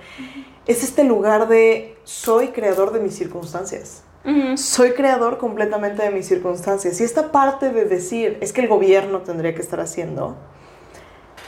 [0.65, 4.06] es este lugar de soy creador de mis circunstancias.
[4.55, 7.01] Soy creador completamente de mis circunstancias.
[7.01, 10.36] Y esta parte de decir, es que el gobierno tendría que estar haciendo,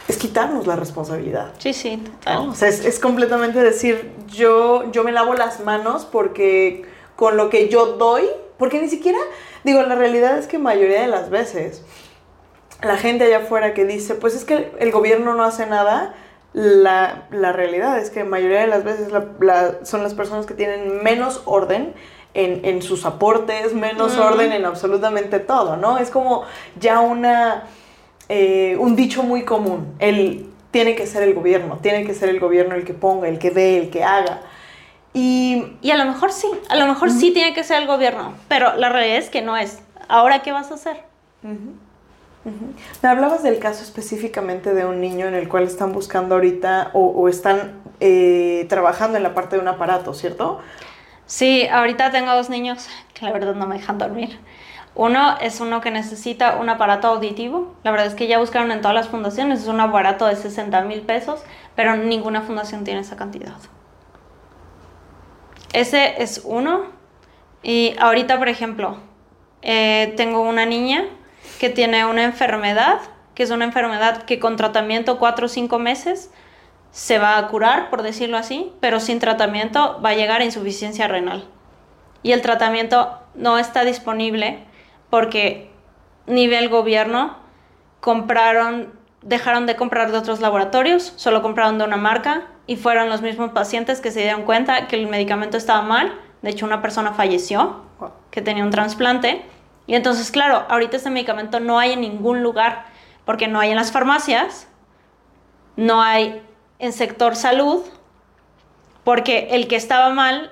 [0.07, 1.53] es quitarnos la responsabilidad.
[1.59, 2.49] Sí, sí, total.
[2.49, 7.49] O sea, es, es, completamente decir, yo, yo me lavo las manos porque con lo
[7.49, 8.23] que yo doy,
[8.57, 9.19] porque ni siquiera
[9.63, 11.83] Digo, la realidad es que mayoría de las veces
[12.81, 16.15] la gente allá afuera que dice, pues es que el gobierno no hace nada,
[16.51, 19.07] la, realidad es que mayoría de las veces
[19.83, 21.93] son las personas que tienen menos orden
[22.33, 25.97] en, sus aportes, menos orden en absolutamente todo, ¿no?
[25.97, 26.43] Es como
[26.79, 27.65] ya una,
[28.29, 32.39] eh, un dicho muy común, el tiene que ser el gobierno, tiene que ser el
[32.39, 34.41] gobierno el que ponga, el que dé, el que haga.
[35.13, 38.75] Y, a lo mejor sí, a lo mejor sí tiene que ser el gobierno, pero
[38.75, 39.79] la realidad es que no es.
[40.07, 41.03] Ahora, ¿qué vas a hacer?
[43.03, 47.29] Me hablabas del caso específicamente de un niño en el cual están buscando ahorita o,
[47.29, 50.59] están eh, trabajando en la parte de un aparato, ¿cierto?
[51.33, 54.37] Sí, ahorita tengo dos niños que la verdad no me dejan dormir.
[54.93, 57.73] Uno es uno que necesita un aparato auditivo.
[57.83, 60.81] La verdad es que ya buscaron en todas las fundaciones, es un aparato de 60
[60.81, 61.41] mil pesos,
[61.75, 63.55] pero ninguna fundación tiene esa cantidad.
[65.73, 66.83] Ese es uno.
[67.63, 68.97] Y ahorita, por ejemplo,
[69.63, 71.03] eh, tengo una niña
[71.59, 72.99] que tiene una enfermedad,
[73.33, 76.29] que es una enfermedad que con tratamiento cuatro o cinco meses
[76.93, 81.07] se va a curar, por decirlo así, pero sin tratamiento va a llegar a insuficiencia
[81.07, 81.49] renal.
[82.21, 84.63] Y el tratamiento no está disponible
[85.09, 85.71] porque
[86.27, 87.35] nivel gobierno
[87.99, 93.23] compraron, dejaron de comprar de otros laboratorios, solo compraron de una marca y fueron los
[93.23, 96.13] mismos pacientes que se dieron cuenta que el medicamento estaba mal.
[96.43, 97.81] De hecho, una persona falleció
[98.29, 99.43] que tenía un trasplante.
[99.87, 102.85] Y entonces, claro, ahorita este medicamento no hay en ningún lugar,
[103.25, 104.67] porque no hay en las farmacias,
[105.75, 106.43] no hay
[106.83, 107.81] en sector salud,
[109.05, 110.51] porque el que estaba mal,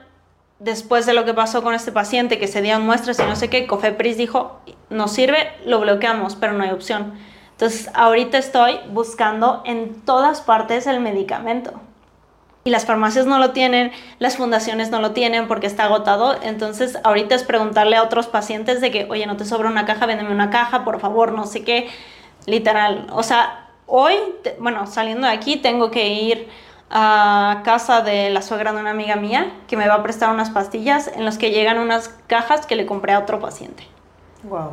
[0.59, 3.49] después de lo que pasó con este paciente, que se dieron muestras y no sé
[3.49, 7.13] qué, Cofepris dijo, no sirve, lo bloqueamos, pero no hay opción.
[7.51, 11.73] Entonces, ahorita estoy buscando en todas partes el medicamento
[12.63, 16.37] y las farmacias no lo tienen, las fundaciones no lo tienen porque está agotado.
[16.41, 20.05] Entonces, ahorita es preguntarle a otros pacientes de que, oye, no te sobra una caja,
[20.05, 21.89] véndeme una caja, por favor, no sé qué.
[22.45, 23.07] Literal.
[23.11, 24.15] O sea, hoy,
[24.59, 26.49] bueno, saliendo de aquí, tengo que ir
[26.89, 30.49] a casa de la suegra de una amiga mía que me va a prestar unas
[30.49, 33.85] pastillas en las que llegan unas cajas que le compré a otro paciente.
[34.43, 34.71] Wow.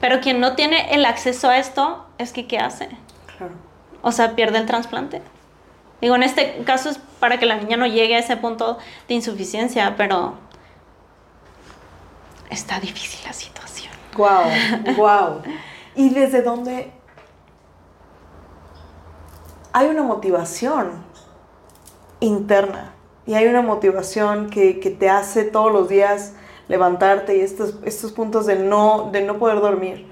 [0.00, 2.88] Pero quien no tiene el acceso a esto, es que ¿qué hace?
[3.36, 3.52] Claro.
[4.00, 5.20] O sea, pierde el trasplante.
[6.00, 8.78] Digo, en este caso es para que la niña no llegue a ese punto
[9.08, 10.38] de insuficiencia, pero
[12.48, 13.92] está difícil la situación.
[14.16, 15.42] Wow, wow.
[15.94, 16.90] ¿Y desde dónde
[19.72, 20.90] hay una motivación
[22.20, 22.94] interna?
[23.26, 26.32] Y hay una motivación que, te hace todos los días
[26.68, 30.06] levantarte y estos, estos puntos de no, de no poder dormir.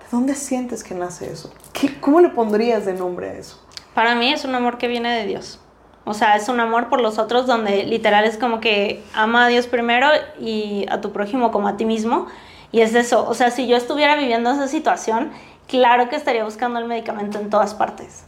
[0.00, 1.52] ¿De dónde sientes que nace eso?
[1.72, 3.60] ¿Qué, ¿Cómo le pondrías de nombre a eso?
[3.94, 5.60] Para mí es un amor que viene de Dios.
[6.04, 9.48] O sea, es un amor por los otros donde literal es como que ama a
[9.48, 10.08] Dios primero
[10.40, 12.26] y a tu prójimo como a ti mismo.
[12.72, 13.28] Y es eso.
[13.28, 15.30] O sea, si yo estuviera viviendo esa situación,
[15.68, 18.24] claro que estaría buscando el medicamento en todas partes.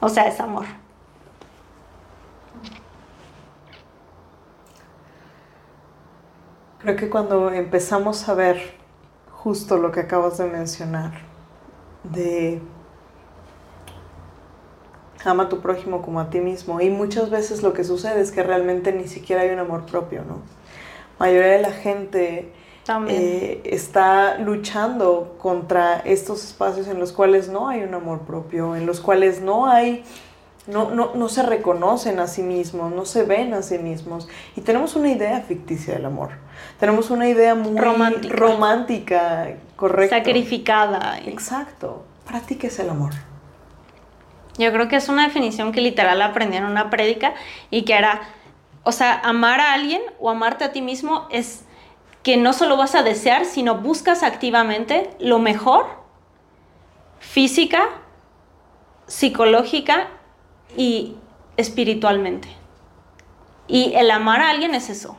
[0.00, 0.66] O sea, es amor.
[6.78, 8.74] Creo que cuando empezamos a ver
[9.32, 11.12] justo lo que acabas de mencionar,
[12.04, 12.60] de
[15.24, 16.80] ama a tu prójimo como a ti mismo.
[16.80, 20.24] Y muchas veces lo que sucede es que realmente ni siquiera hay un amor propio,
[20.24, 20.40] ¿no?
[21.18, 22.52] La mayoría de la gente
[23.08, 28.86] eh, está luchando contra estos espacios en los cuales no hay un amor propio, en
[28.86, 30.04] los cuales no hay,
[30.66, 34.28] no, no, no se reconocen a sí mismos, no se ven a sí mismos.
[34.56, 36.30] Y tenemos una idea ficticia del amor.
[36.78, 40.16] Tenemos una idea muy romántica, romántica correcta.
[40.16, 41.18] Sacrificada.
[41.24, 42.04] Exacto.
[42.24, 43.12] ¿Para ti qué es el amor?
[44.58, 47.34] Yo creo que es una definición que literal aprendí en una prédica
[47.70, 48.20] y que era,
[48.82, 51.64] o sea, amar a alguien o amarte a ti mismo es
[52.28, 55.86] que no solo vas a desear, sino buscas activamente lo mejor
[57.20, 57.88] física,
[59.06, 60.08] psicológica
[60.76, 61.16] y
[61.56, 62.48] espiritualmente.
[63.66, 65.16] Y el amar a alguien es eso.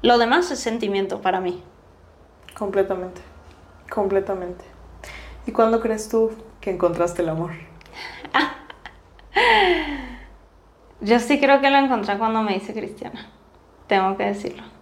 [0.00, 1.62] Lo demás es sentimiento para mí.
[2.56, 3.20] Completamente,
[3.90, 4.64] completamente.
[5.46, 6.32] ¿Y cuándo crees tú
[6.62, 7.50] que encontraste el amor?
[11.02, 13.28] Yo sí creo que lo encontré cuando me hice cristiana,
[13.88, 14.73] tengo que decirlo.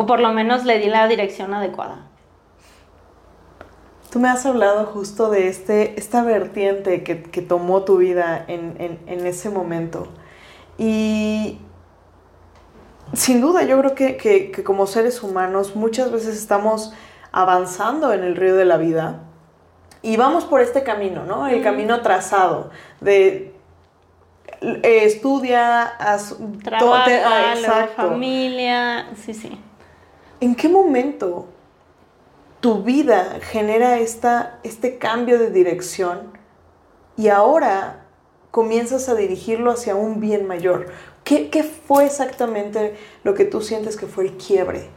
[0.00, 2.06] O por lo menos le di la dirección adecuada.
[4.10, 9.50] Tú me has hablado justo de este, esta vertiente que, tomó tu vida en, ese
[9.50, 10.08] momento.
[10.78, 11.58] Y
[13.12, 16.94] sin duda yo creo que, que, como seres humanos muchas veces estamos
[17.30, 19.24] avanzando en el río de la vida
[20.00, 21.46] y vamos por este camino, ¿no?
[21.46, 22.70] El camino trazado
[23.02, 23.54] de
[24.62, 25.92] eh, estudia,
[26.64, 29.60] trabaja, la familia, sí, sí.
[30.40, 31.48] ¿En qué momento
[32.60, 36.32] tu vida genera esta, este cambio de dirección
[37.16, 38.06] y ahora
[38.50, 40.92] comienzas a dirigirlo hacia un bien mayor?
[41.24, 44.88] ¿Qué, ¿Qué, fue exactamente lo que tú sientes que fue el quiebre?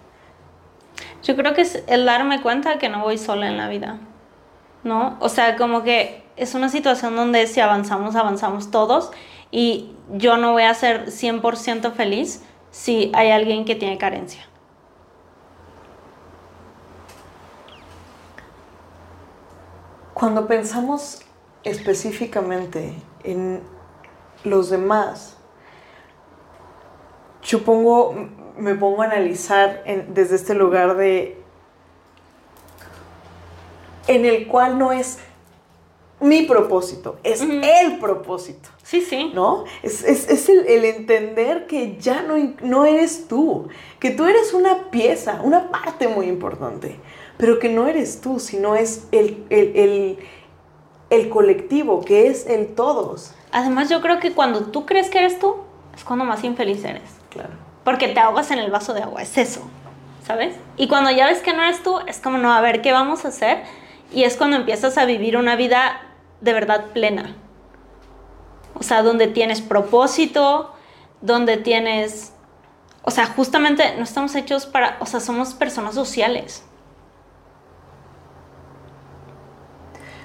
[1.23, 3.99] Yo creo que es el darme cuenta que no voy sola en la vida,
[4.85, 5.17] ¿no?
[5.19, 9.11] O sea, como que es una situación donde si avanzamos, avanzamos todos
[9.51, 12.41] y yo no voy a ser 100% feliz
[12.71, 14.47] si hay alguien que tiene carencia.
[20.13, 21.21] Cuando pensamos
[21.63, 22.93] específicamente
[23.23, 23.61] en
[24.43, 25.37] los demás,
[27.41, 28.15] yo pongo,
[28.57, 31.41] me pongo a analizar desde este lugar de
[34.07, 35.19] en el cual no es
[36.19, 38.69] mi propósito, es el propósito.
[38.81, 39.31] Sí, sí.
[39.33, 39.65] ¿No?
[39.81, 43.67] Es, el, entender que ya no, no eres tú,
[43.99, 46.97] que tú eres una pieza, una parte muy importante,
[47.37, 50.19] pero que no eres tú, sino es el, el,
[51.09, 53.33] el colectivo, que es el todos.
[53.51, 55.57] Además, yo creo que cuando tú crees que eres tú,
[55.95, 57.03] es cuando más infeliz eres.
[57.29, 57.51] Claro.
[57.83, 59.61] Porque te ahogas en el vaso de agua, es eso,
[60.25, 60.55] ¿sabes?
[60.77, 63.25] Y cuando ya ves que no eres tú, es como, no, a ver, ¿qué vamos
[63.25, 63.63] a hacer?
[64.11, 66.01] Y es cuando empiezas a vivir una vida
[66.41, 67.35] de verdad plena.
[68.75, 70.73] O sea, donde tienes propósito,
[71.21, 72.33] donde tienes...
[73.03, 74.97] O sea, justamente no estamos hechos para...
[74.99, 76.63] O sea, somos personas sociales.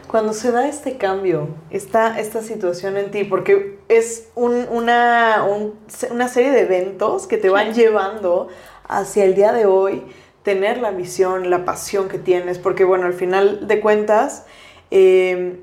[0.09, 6.51] Cuando se da este cambio, esta, esta situación en ti, porque es una, una, serie
[6.51, 8.49] de eventos que te van llevando
[8.89, 10.03] hacia el día de hoy,
[10.45, 14.47] tener la visión, la pasión que tienes, porque bueno, al final de cuentas,
[14.91, 15.61] eh,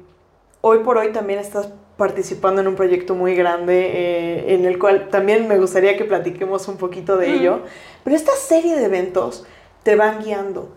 [0.62, 5.10] hoy por hoy también estás participando en un proyecto muy grande eh, en el cual
[5.10, 7.62] también me gustaría que platiquemos un poquito de ello,
[8.04, 9.44] pero esta serie de eventos
[9.82, 10.70] te van guiando.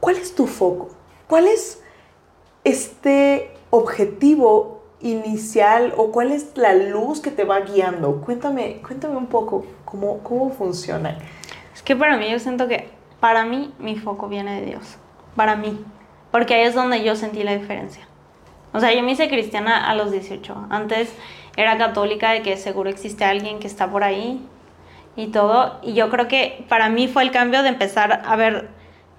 [0.00, 0.90] ¿Cuál es tu foco?
[1.26, 1.82] ¿Cuál es
[2.68, 8.20] este objetivo inicial o cuál es la luz que te va guiando?
[8.20, 11.18] Cuéntame, cuéntame un poco cómo, cómo funciona.
[11.74, 12.90] Es que para mí yo siento que
[13.20, 14.96] para mí mi foco viene de Dios,
[15.34, 15.84] para mí,
[16.30, 18.06] porque ahí es donde yo sentí la diferencia.
[18.72, 20.66] O sea, yo me hice cristiana a los 18.
[20.68, 21.12] Antes
[21.56, 24.46] era católica de que seguro existe alguien que está por ahí
[25.16, 25.78] y todo.
[25.82, 28.68] Y yo creo que para mí fue el cambio de empezar a ver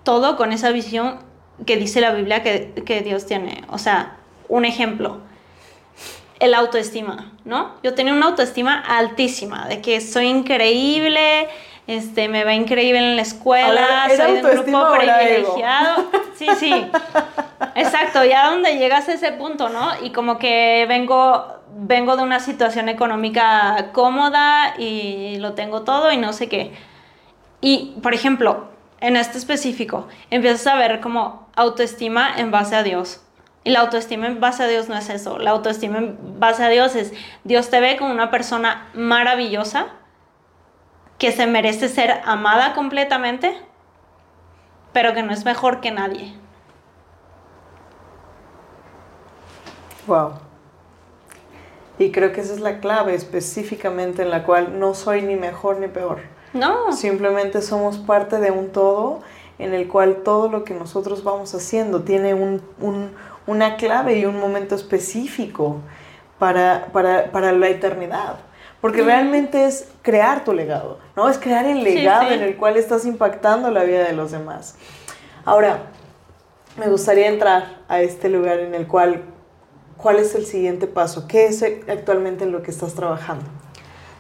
[0.04, 1.20] todo con esa visión
[1.66, 3.64] que dice la Biblia que, que Dios tiene.
[3.70, 5.20] O sea, un ejemplo,
[6.40, 7.72] el autoestima, ¿no?
[7.84, 11.48] Yo tenía una autoestima altísima, de que soy increíble,
[11.88, 16.06] este, me va increíble en la escuela, soy de un grupo privilegiado.
[16.36, 16.74] Sí, sí.
[17.76, 19.90] Exacto, ya donde llegas a ese punto, ¿no?
[20.04, 21.46] Y como que vengo,
[21.76, 26.72] vengo de una situación económica cómoda y lo tengo todo y no sé qué.
[27.60, 28.70] Y, por ejemplo,
[29.02, 33.22] en este específico, empiezas a ver como autoestima en base a Dios.
[33.64, 35.38] Y la autoestima en base a Dios no es eso.
[35.38, 39.88] La autoestima en base a Dios es, Dios te ve como una persona maravillosa
[41.18, 43.58] que se merece ser amada completamente,
[44.94, 46.34] pero que no es mejor que nadie.
[50.08, 50.36] Wow.
[52.00, 55.78] Y creo que esa es la clave específicamente en la cual no soy ni mejor
[55.78, 56.22] ni peor.
[56.54, 56.94] No.
[56.94, 59.22] Simplemente somos parte de un todo
[59.60, 62.62] en el cual todo lo que nosotros vamos haciendo tiene un,
[63.46, 65.78] una clave y un momento específico
[66.40, 68.38] para, para, para la eternidad.
[68.82, 71.30] Porque realmente es crear tu legado, ¿no?
[71.30, 74.76] Es crear el legado en el cual estás impactando la vida de los demás.
[75.44, 75.80] Ahora,
[76.78, 79.24] me gustaría entrar a este lugar en el cual,
[79.98, 81.28] ¿cuál es el siguiente paso?
[81.28, 83.44] ¿Qué es actualmente en lo que estás trabajando?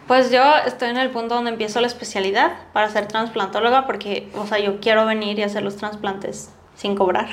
[0.09, 4.47] Pues yo estoy en el punto donde empiezo la especialidad para ser transplantóloga porque, o
[4.47, 7.27] sea, yo quiero venir y hacer los trasplantes sin cobrar.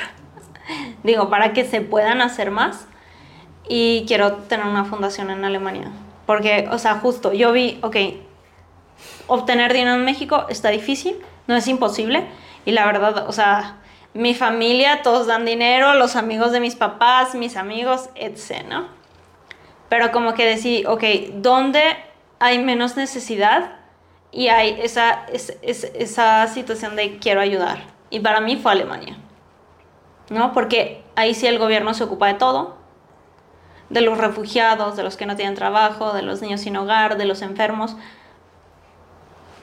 [1.03, 2.87] Digo, para que se puedan hacer más
[3.67, 5.91] y quiero tener una fundación en Alemania.
[6.27, 7.97] Porque, o sea, justo, yo vi, ok,
[9.27, 11.17] obtener dinero en México está difícil,
[11.47, 12.27] no es imposible.
[12.67, 13.77] Y la verdad, o sea,
[14.13, 18.85] mi familia, todos dan dinero, los amigos de mis papás, mis amigos, etc..
[19.89, 21.05] Pero como que decidí, ok,
[21.37, 21.97] ¿dónde
[22.39, 23.77] hay menos necesidad?
[24.33, 27.79] Y hay esa, esa situación de quiero ayudar.
[28.11, 29.17] Y para mí fue Alemania,
[30.31, 30.53] ¿no?
[30.53, 32.77] Porque ahí sí el gobierno se ocupa de todo,
[33.89, 37.25] de los refugiados, de los que no tienen trabajo, de los niños sin hogar, de
[37.25, 37.97] los enfermos.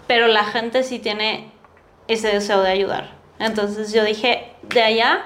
[0.08, 1.52] Pero la gente sí tiene
[2.08, 3.12] ese deseo de ayudar.
[3.40, 5.26] Entonces yo dije, de allá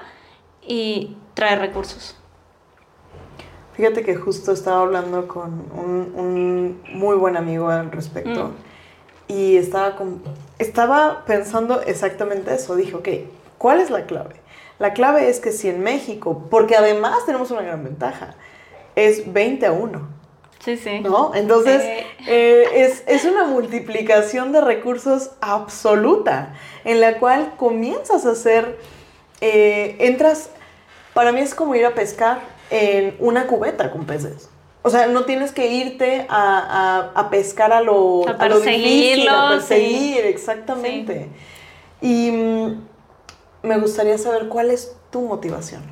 [0.62, 2.16] y traer recursos.
[3.78, 8.54] Fíjate que justo estaba hablando con un, muy buen amigo al respecto mm.
[9.28, 9.96] y estaba,
[10.58, 12.76] estaba pensando exactamente eso.
[12.76, 13.08] Dije, ok,
[13.60, 14.38] ¿cuál es la clave?
[14.80, 18.34] La clave es que si en México, porque además tenemos una gran ventaja,
[18.96, 20.08] es 20 a 1.
[20.66, 21.00] Sí, sí.
[21.02, 21.36] ¿No?
[21.36, 21.84] Entonces,
[22.26, 28.80] eh, es, una multiplicación de recursos absoluta, en la cual comienzas a hacer,
[29.40, 30.50] eh, entras,
[31.14, 34.50] para mí es como ir a pescar en una cubeta con peces.
[34.84, 40.26] O sea, no tienes que irte a, pescar a lo, a, lo difícil, a perseguir,
[40.26, 41.30] exactamente.
[42.00, 42.88] Y mm,
[43.64, 45.84] me gustaría saber cuál es tu motivación.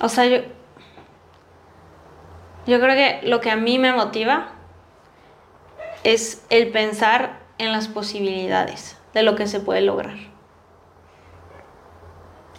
[0.00, 0.38] O sea, yo,
[2.66, 4.52] yo creo que lo que a mí me motiva
[6.04, 10.16] es el pensar en las posibilidades de lo que se puede lograr.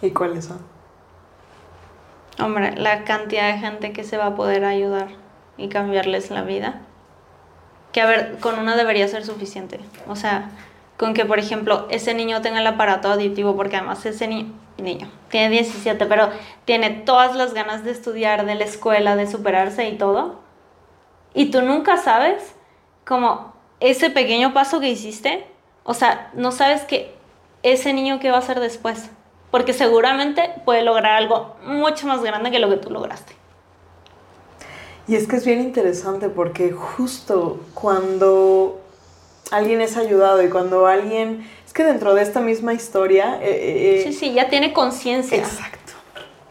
[0.00, 0.73] ¿Y cuáles son?
[2.38, 5.08] Hombre, la cantidad de gente que se va a poder ayudar
[5.56, 6.80] y cambiarles la vida.
[7.92, 9.78] Que a ver, con una debería ser suficiente.
[10.08, 10.50] O sea,
[10.96, 15.48] con que, por ejemplo, ese niño tenga el aparato auditivo, porque además ese niño, tiene
[15.50, 16.30] 17, pero
[16.64, 20.40] tiene todas las ganas de estudiar, de la escuela, de superarse y todo.
[21.34, 22.54] Y tú nunca sabes
[23.04, 25.46] como ese pequeño paso que hiciste,
[25.84, 27.14] o sea, no sabes que
[27.62, 29.10] ese niño qué va a hacer después,
[29.54, 33.34] porque seguramente puede lograr algo mucho más grande que lo que tú lograste.
[35.06, 38.80] Y es que es bien interesante porque justo cuando
[39.52, 41.48] alguien es ayudado y cuando alguien...
[41.64, 43.38] Es que dentro de esta misma historia...
[43.40, 45.38] Eh, eh, eh, sí, sí, ya tiene conciencia.
[45.38, 45.92] Exacto,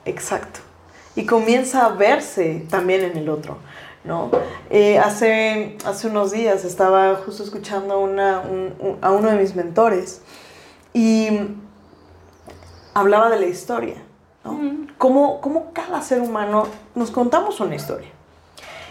[0.05, 0.61] exacto.
[1.17, 3.57] Y comienza a verse también en el otro.
[4.05, 4.31] ¿no?
[5.03, 10.21] hace, hace unos días estaba justo escuchando a uno de mis mentores
[10.93, 11.27] y
[12.93, 13.95] hablaba de la historia,
[14.43, 14.59] ¿no?
[14.97, 18.09] Cómo, cómo cada ser humano nos contamos una historia.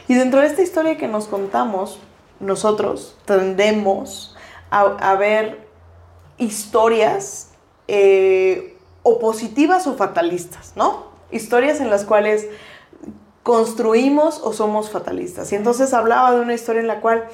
[0.08, 1.98] Y dentro de esta historia que nos contamos,
[2.40, 4.36] nosotros tendemos
[4.70, 5.66] a, ver
[6.38, 7.50] historias
[7.88, 11.06] eh, o positivas o fatalistas, ¿no?
[11.30, 12.48] Historias en las cuales
[13.42, 15.52] construimos o somos fatalistas.
[15.52, 17.24] Y entonces hablaba de una historia en la cual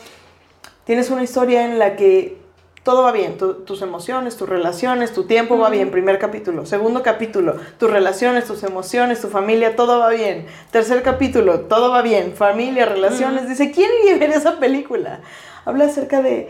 [0.85, 2.38] tienes una historia en la que
[2.83, 6.65] todo va bien, tus emociones, tus relaciones, tu tiempo va bien, primer capítulo.
[6.65, 10.47] Segundo capítulo, tus relaciones, tus emociones, tu familia, todo va bien.
[10.71, 13.49] Tercer capítulo, todo va bien, familia, relaciones.
[13.49, 15.21] Dice, ¿quién iría a ver esa película?
[15.65, 16.49] Habla acerca de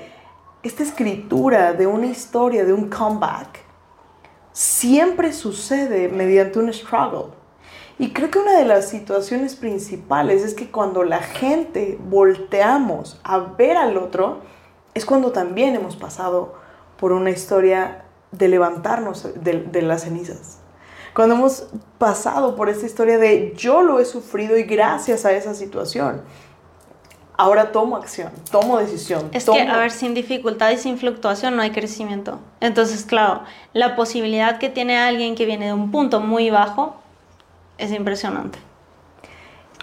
[0.62, 3.60] esta escritura, de una historia, de un comeback.
[4.52, 7.32] Siempre sucede mediante un struggle.
[7.98, 13.38] Y creo que una de las situaciones principales es que cuando la gente volteamos a
[13.38, 14.40] ver al otro,
[14.98, 16.54] es cuando también hemos pasado
[16.98, 20.58] por una historia de levantarnos de, las cenizas.
[21.14, 25.54] Cuando hemos pasado por esta historia de yo lo he sufrido y gracias a esa
[25.54, 26.22] situación,
[27.36, 29.30] ahora tomo acción, tomo decisión.
[29.32, 32.40] Es que, a ver, sin dificultad y sin fluctuación no hay crecimiento.
[32.60, 33.42] Entonces, claro,
[33.72, 36.96] la posibilidad que tiene alguien que viene de un punto muy bajo
[37.78, 38.58] es impresionante.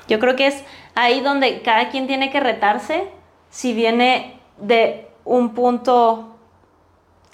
[0.08, 0.64] Yo creo que es
[0.94, 3.10] ahí donde cada quien tiene que retarse
[3.50, 6.36] si viene de un punto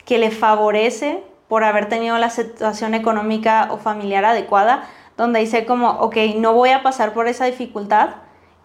[0.06, 4.86] que le favorece por haber tenido la situación económica o familiar adecuada,
[5.18, 8.12] donde dice como, ok, no voy a pasar por esa dificultad,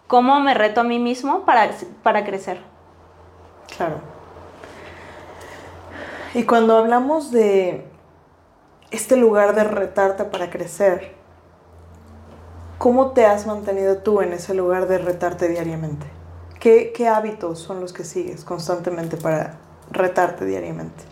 [0.07, 1.69] ¿cómo me reto a mí mismo para,
[2.01, 2.61] para crecer?
[3.75, 3.97] Claro.
[6.33, 7.85] Y cuando hablamos de
[8.91, 11.13] este lugar de retarte para crecer,
[12.77, 16.16] ¿cómo te has mantenido tú en ese lugar de retarte diariamente?
[16.93, 19.57] ¿Qué, hábitos son los que sigues constantemente para
[19.89, 21.05] retarte diariamente?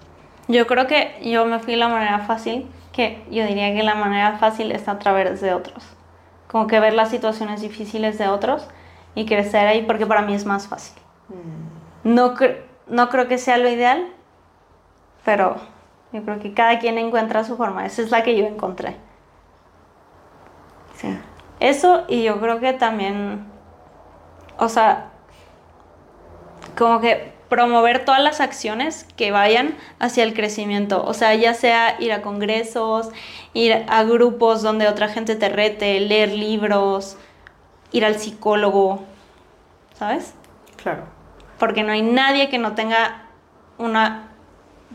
[0.49, 4.37] Yo creo que yo me fui la manera fácil, que yo diría que la manera
[4.37, 5.81] fácil está a través de otros.
[6.49, 8.67] Como que ver las situaciones difíciles de otros
[9.15, 11.01] y crecer ahí, porque para mí es más fácil.
[11.29, 12.15] Mm.
[12.15, 12.33] No,
[12.87, 14.07] no creo que sea lo ideal,
[15.23, 15.55] pero
[16.11, 17.85] yo creo que cada quien encuentra su forma.
[17.85, 18.97] Esa es la que yo encontré.
[20.95, 21.17] Sí.
[21.61, 23.45] Eso y yo creo que también,
[24.57, 25.11] o sea,
[26.75, 31.03] como que promover todas las acciones que vayan hacia el crecimiento.
[31.05, 33.09] O sea, ya sea ir a congresos,
[33.53, 37.17] ir a grupos donde otra gente te rete, leer libros,
[37.91, 39.03] ir al psicólogo,
[39.97, 40.33] ¿sabes?
[40.75, 41.03] Claro.
[41.59, 43.27] Porque no hay nadie que no tenga
[43.77, 44.31] una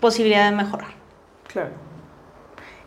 [0.00, 0.90] posibilidad de mejorar.
[1.46, 1.70] Claro.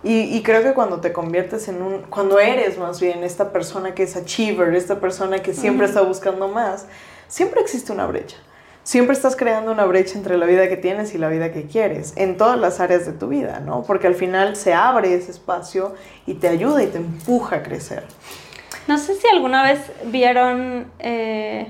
[0.06, 4.04] Y, creo que cuando te conviertes en un, cuando eres más bien esta persona que
[4.04, 6.88] es achiever, esta persona que siempre está buscando más,
[7.30, 8.36] siempre existe una brecha
[8.84, 12.14] siempre estás creando una brecha entre la vida que tienes y la vida que quieres,
[12.16, 13.84] en todas las áreas de tu vida, ¿no?
[13.84, 18.04] Porque al final se abre ese espacio y te ayuda y te empuja a crecer.
[18.88, 21.68] No sé si alguna vez vieron eh,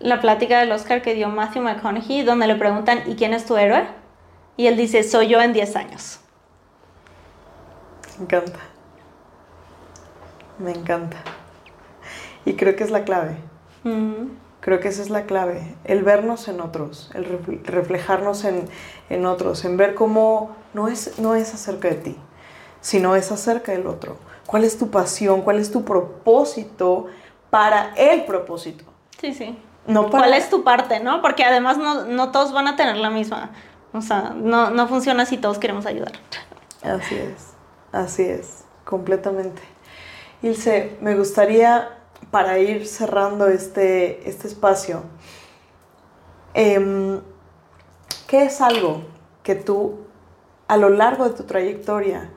[0.00, 3.56] la plática del Oscar que dio Matthew McConaughey, donde le preguntan, ¿y quién es tu
[3.56, 3.86] héroe?
[4.56, 6.20] Y él dice, soy yo en 10 años.
[8.16, 8.58] Me encanta.
[10.58, 11.18] Me encanta.
[12.44, 13.36] Y creo que es la clave.
[14.60, 17.24] Creo que esa es la clave, el vernos en otros, el
[17.64, 22.16] reflejarnos en, otros, en ver cómo no es, no es acerca de ti,
[22.80, 24.16] sino es acerca del otro.
[24.46, 25.42] ¿Cuál es tu pasión?
[25.42, 27.06] ¿Cuál es tu propósito
[27.50, 28.84] para el propósito?
[29.20, 29.56] Sí, sí.
[29.86, 31.22] No ¿Cuál es tu parte, no?
[31.22, 33.50] Porque además no, todos van a tener la misma.
[33.92, 36.12] O sea, no, no funciona si todos queremos ayudar.
[36.82, 37.54] Así es,
[37.92, 39.62] así es, completamente.
[40.42, 41.97] Ilse, me gustaría
[42.30, 45.02] para ir cerrando este, este espacio,
[46.54, 47.20] em,
[48.26, 49.02] ¿qué es algo
[49.42, 50.00] que tú
[50.66, 52.30] a lo largo de tu trayectoria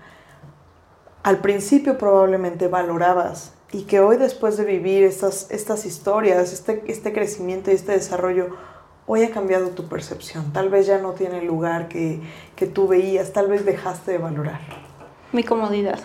[1.23, 7.13] al principio probablemente valorabas y que hoy después de vivir estas, estas historias, este, este
[7.13, 8.55] crecimiento y este desarrollo,
[9.05, 10.51] hoy ha cambiado tu percepción.
[10.51, 12.21] Tal vez ya no tiene el lugar que,
[12.55, 14.59] que tú veías, tal vez dejaste de valorar.
[15.31, 15.99] Mi comodidad.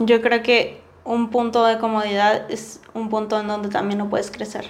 [0.00, 4.30] Yo creo que un punto de comodidad es un punto en donde también no puedes
[4.30, 4.66] crecer.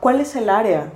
[0.00, 0.90] ¿Cuál es el área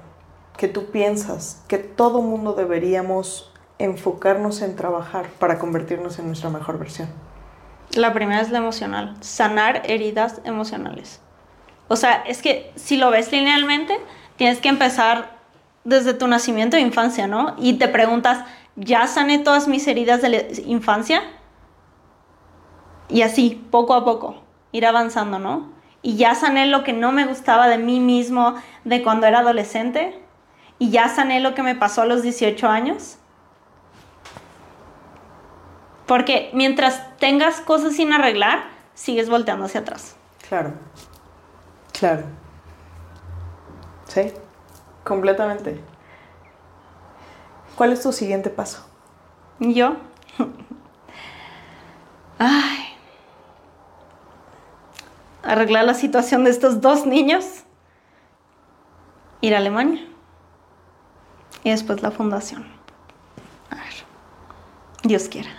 [0.57, 6.77] que tú piensas que todo mundo deberíamos enfocarnos en trabajar para convertirnos en nuestra mejor
[6.81, 7.09] versión?
[7.93, 11.21] La primera es la emocional, sanar heridas emocionales.
[11.87, 13.97] O sea, es que si lo ves linealmente,
[14.37, 15.39] tienes que empezar
[15.85, 17.55] desde tu nacimiento de infancia, ¿no?
[17.59, 21.23] Y te preguntas, ¿ya sané todas mis heridas de la infancia?
[23.09, 24.37] Y así, poco a poco,
[24.73, 25.73] ir avanzando, ¿no?
[26.03, 30.21] Y ya sané lo que no me gustaba de mí mismo de cuando era adolescente.
[30.79, 33.17] Y ya sané lo que me pasó a los 18 años.
[36.07, 40.17] Porque mientras tengas cosas sin arreglar, sigues volteando hacia atrás.
[40.47, 40.75] Claro,
[41.99, 42.25] claro.
[44.07, 44.33] Sí,
[45.03, 45.83] completamente.
[47.77, 48.87] ¿Cuál es tu siguiente paso?
[49.59, 49.97] Yo.
[52.39, 52.84] Ay.
[55.45, 57.45] Arreglar la situación de estos dos niños.
[59.41, 60.07] Ir a Alemania.
[61.63, 62.67] Y después la fundación.
[63.71, 63.95] A ver.
[65.03, 65.51] Dios quiera.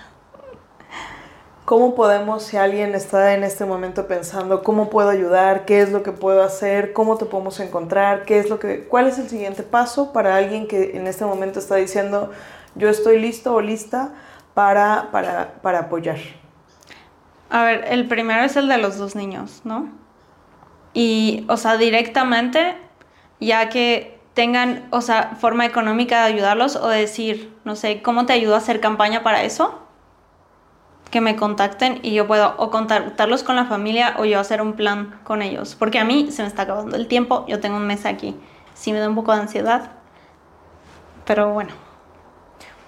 [1.66, 6.04] ¿Cómo podemos, si alguien está en este momento pensando, cómo puedo ayudar, qué es lo
[6.04, 9.64] que puedo hacer, cómo te podemos encontrar, qué es lo que, cuál es el siguiente
[9.64, 12.30] paso para alguien que en este momento está diciendo,
[12.76, 14.14] yo estoy listo o lista
[14.54, 16.20] para, para, para apoyar?
[17.50, 19.90] A ver, el primero es el de los dos niños, ¿no?
[20.94, 22.76] Y, o sea, directamente,
[23.40, 28.34] ya que tengan, o sea, forma económica de ayudarlos o decir, no sé, ¿cómo te
[28.34, 29.86] ayudo a hacer campaña para eso?
[31.16, 34.74] que me contacten y yo puedo o contactarlos con la familia o yo hacer un
[34.74, 35.76] plan con ellos.
[35.76, 38.36] Porque a mí se me está acabando el tiempo, yo tengo un mes aquí.
[38.74, 39.92] Sí me da un poco de ansiedad,
[41.26, 41.85] pero bueno.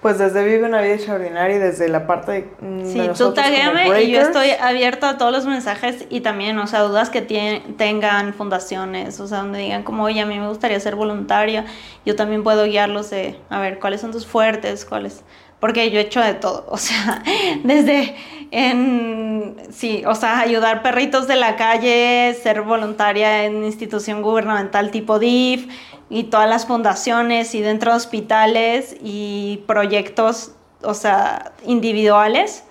[0.02, 4.02] Pues desde Vive una vida extraordinaria y desde la parte de, mm, sí, tú taguéame
[4.04, 8.32] y yo estoy abierta a todos los mensajes y también, o sea, dudas que tengan
[8.32, 11.64] fundaciones, o sea, donde digan como, oye, a mí me gustaría ser voluntaria,
[12.06, 15.24] yo también puedo guiarlos de, a ver, cuáles son tus fuertes, cuáles
[15.60, 17.22] porque yo he hecho de todo, o sea,
[17.64, 18.14] desde
[18.50, 25.18] en, sí, o sea, ayudar perritos de la calle, ser voluntaria en institución gubernamental tipo
[25.18, 25.68] DIF
[26.10, 30.52] y todas las fundaciones y dentro de hospitales y proyectos,
[30.82, 32.64] o sea, individuales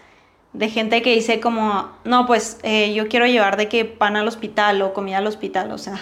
[0.54, 4.28] de gente que dice como, no, pues eh, yo quiero llevar de que pan al
[4.28, 6.00] hospital o comida al hospital, o sea,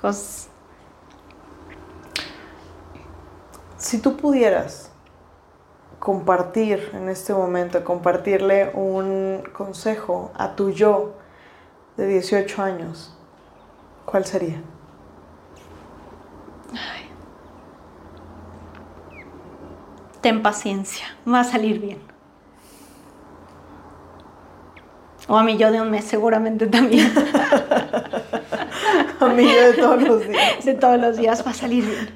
[0.00, 0.48] cosas.
[3.76, 4.90] Si tú pudieras
[5.98, 11.14] compartir en este momento, compartirle un consejo a tu yo
[11.96, 13.14] de 18 años,
[14.06, 14.62] ¿cuál sería?
[20.20, 22.12] Ten paciencia, va a salir bien.
[25.28, 27.12] O a mí yo de un mes seguramente también.
[29.20, 30.64] a mí yo de todos los días.
[30.64, 32.08] De todos los días va a salir bien.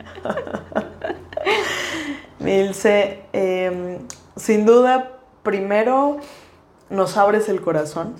[2.39, 3.99] Milce, em,
[4.37, 6.19] sin duda, primero
[6.91, 8.15] nos abres el corazón.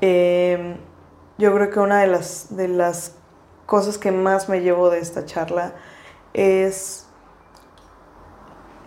[0.00, 0.76] Em,
[1.38, 3.16] yo creo que una de las, de las
[3.68, 5.74] cosas que más me llevo de esta charla
[6.32, 7.06] es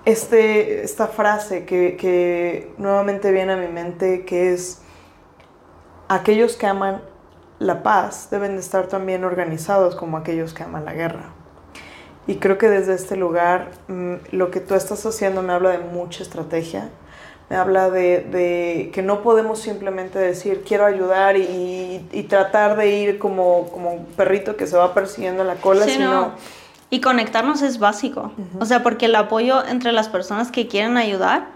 [0.06, 4.82] este, esta frase que, que nuevamente viene a mi mente, que es,
[6.08, 7.04] aquellos que aman
[7.60, 11.26] la paz deben de estar también organizados como aquellos que aman la guerra.
[12.26, 15.78] Y creo que desde este lugar mm, lo que tú estás haciendo me habla de
[15.78, 16.90] mucha estrategia,
[17.56, 23.94] habla de, que no podemos simplemente decir quiero ayudar y, tratar de ir como, como
[23.94, 26.32] un perrito que se va persiguiendo la cola, sino...
[26.90, 31.48] Y conectarnos es básico, o sea, porque el apoyo entre las personas que quieren ayudar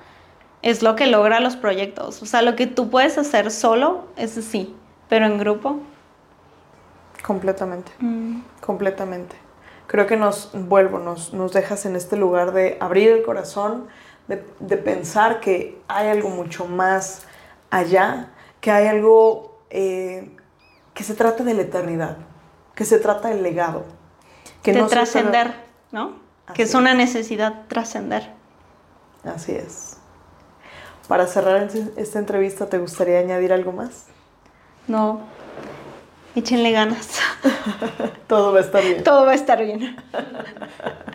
[0.61, 2.21] es lo que logra los proyectos.
[2.21, 4.73] O sea, lo que tú puedes hacer solo es sí,
[5.09, 5.79] pero en grupo.
[7.21, 8.39] Completamente, mm.
[8.61, 9.35] completamente
[9.87, 13.85] creo que nos, vuelvo, nos, nos dejas en este lugar de abrir el corazón,
[14.27, 17.23] de, de, pensar que hay algo mucho más
[17.69, 18.29] allá,
[18.61, 20.35] que hay algo eh,
[20.93, 22.17] que se trata de la eternidad,
[22.73, 23.85] que se trata del legado.
[24.63, 25.53] Que de trascender,
[25.91, 26.19] ¿no?
[26.53, 28.31] que es una necesidad trascender.
[29.23, 29.97] Así es.
[31.07, 34.05] Para cerrar esta entrevista, ¿te gustaría añadir algo más?
[34.87, 35.21] No,
[36.35, 37.21] Échenle ganas.
[38.27, 39.03] Todo va a estar bien.
[39.03, 39.95] Todo va a estar bien.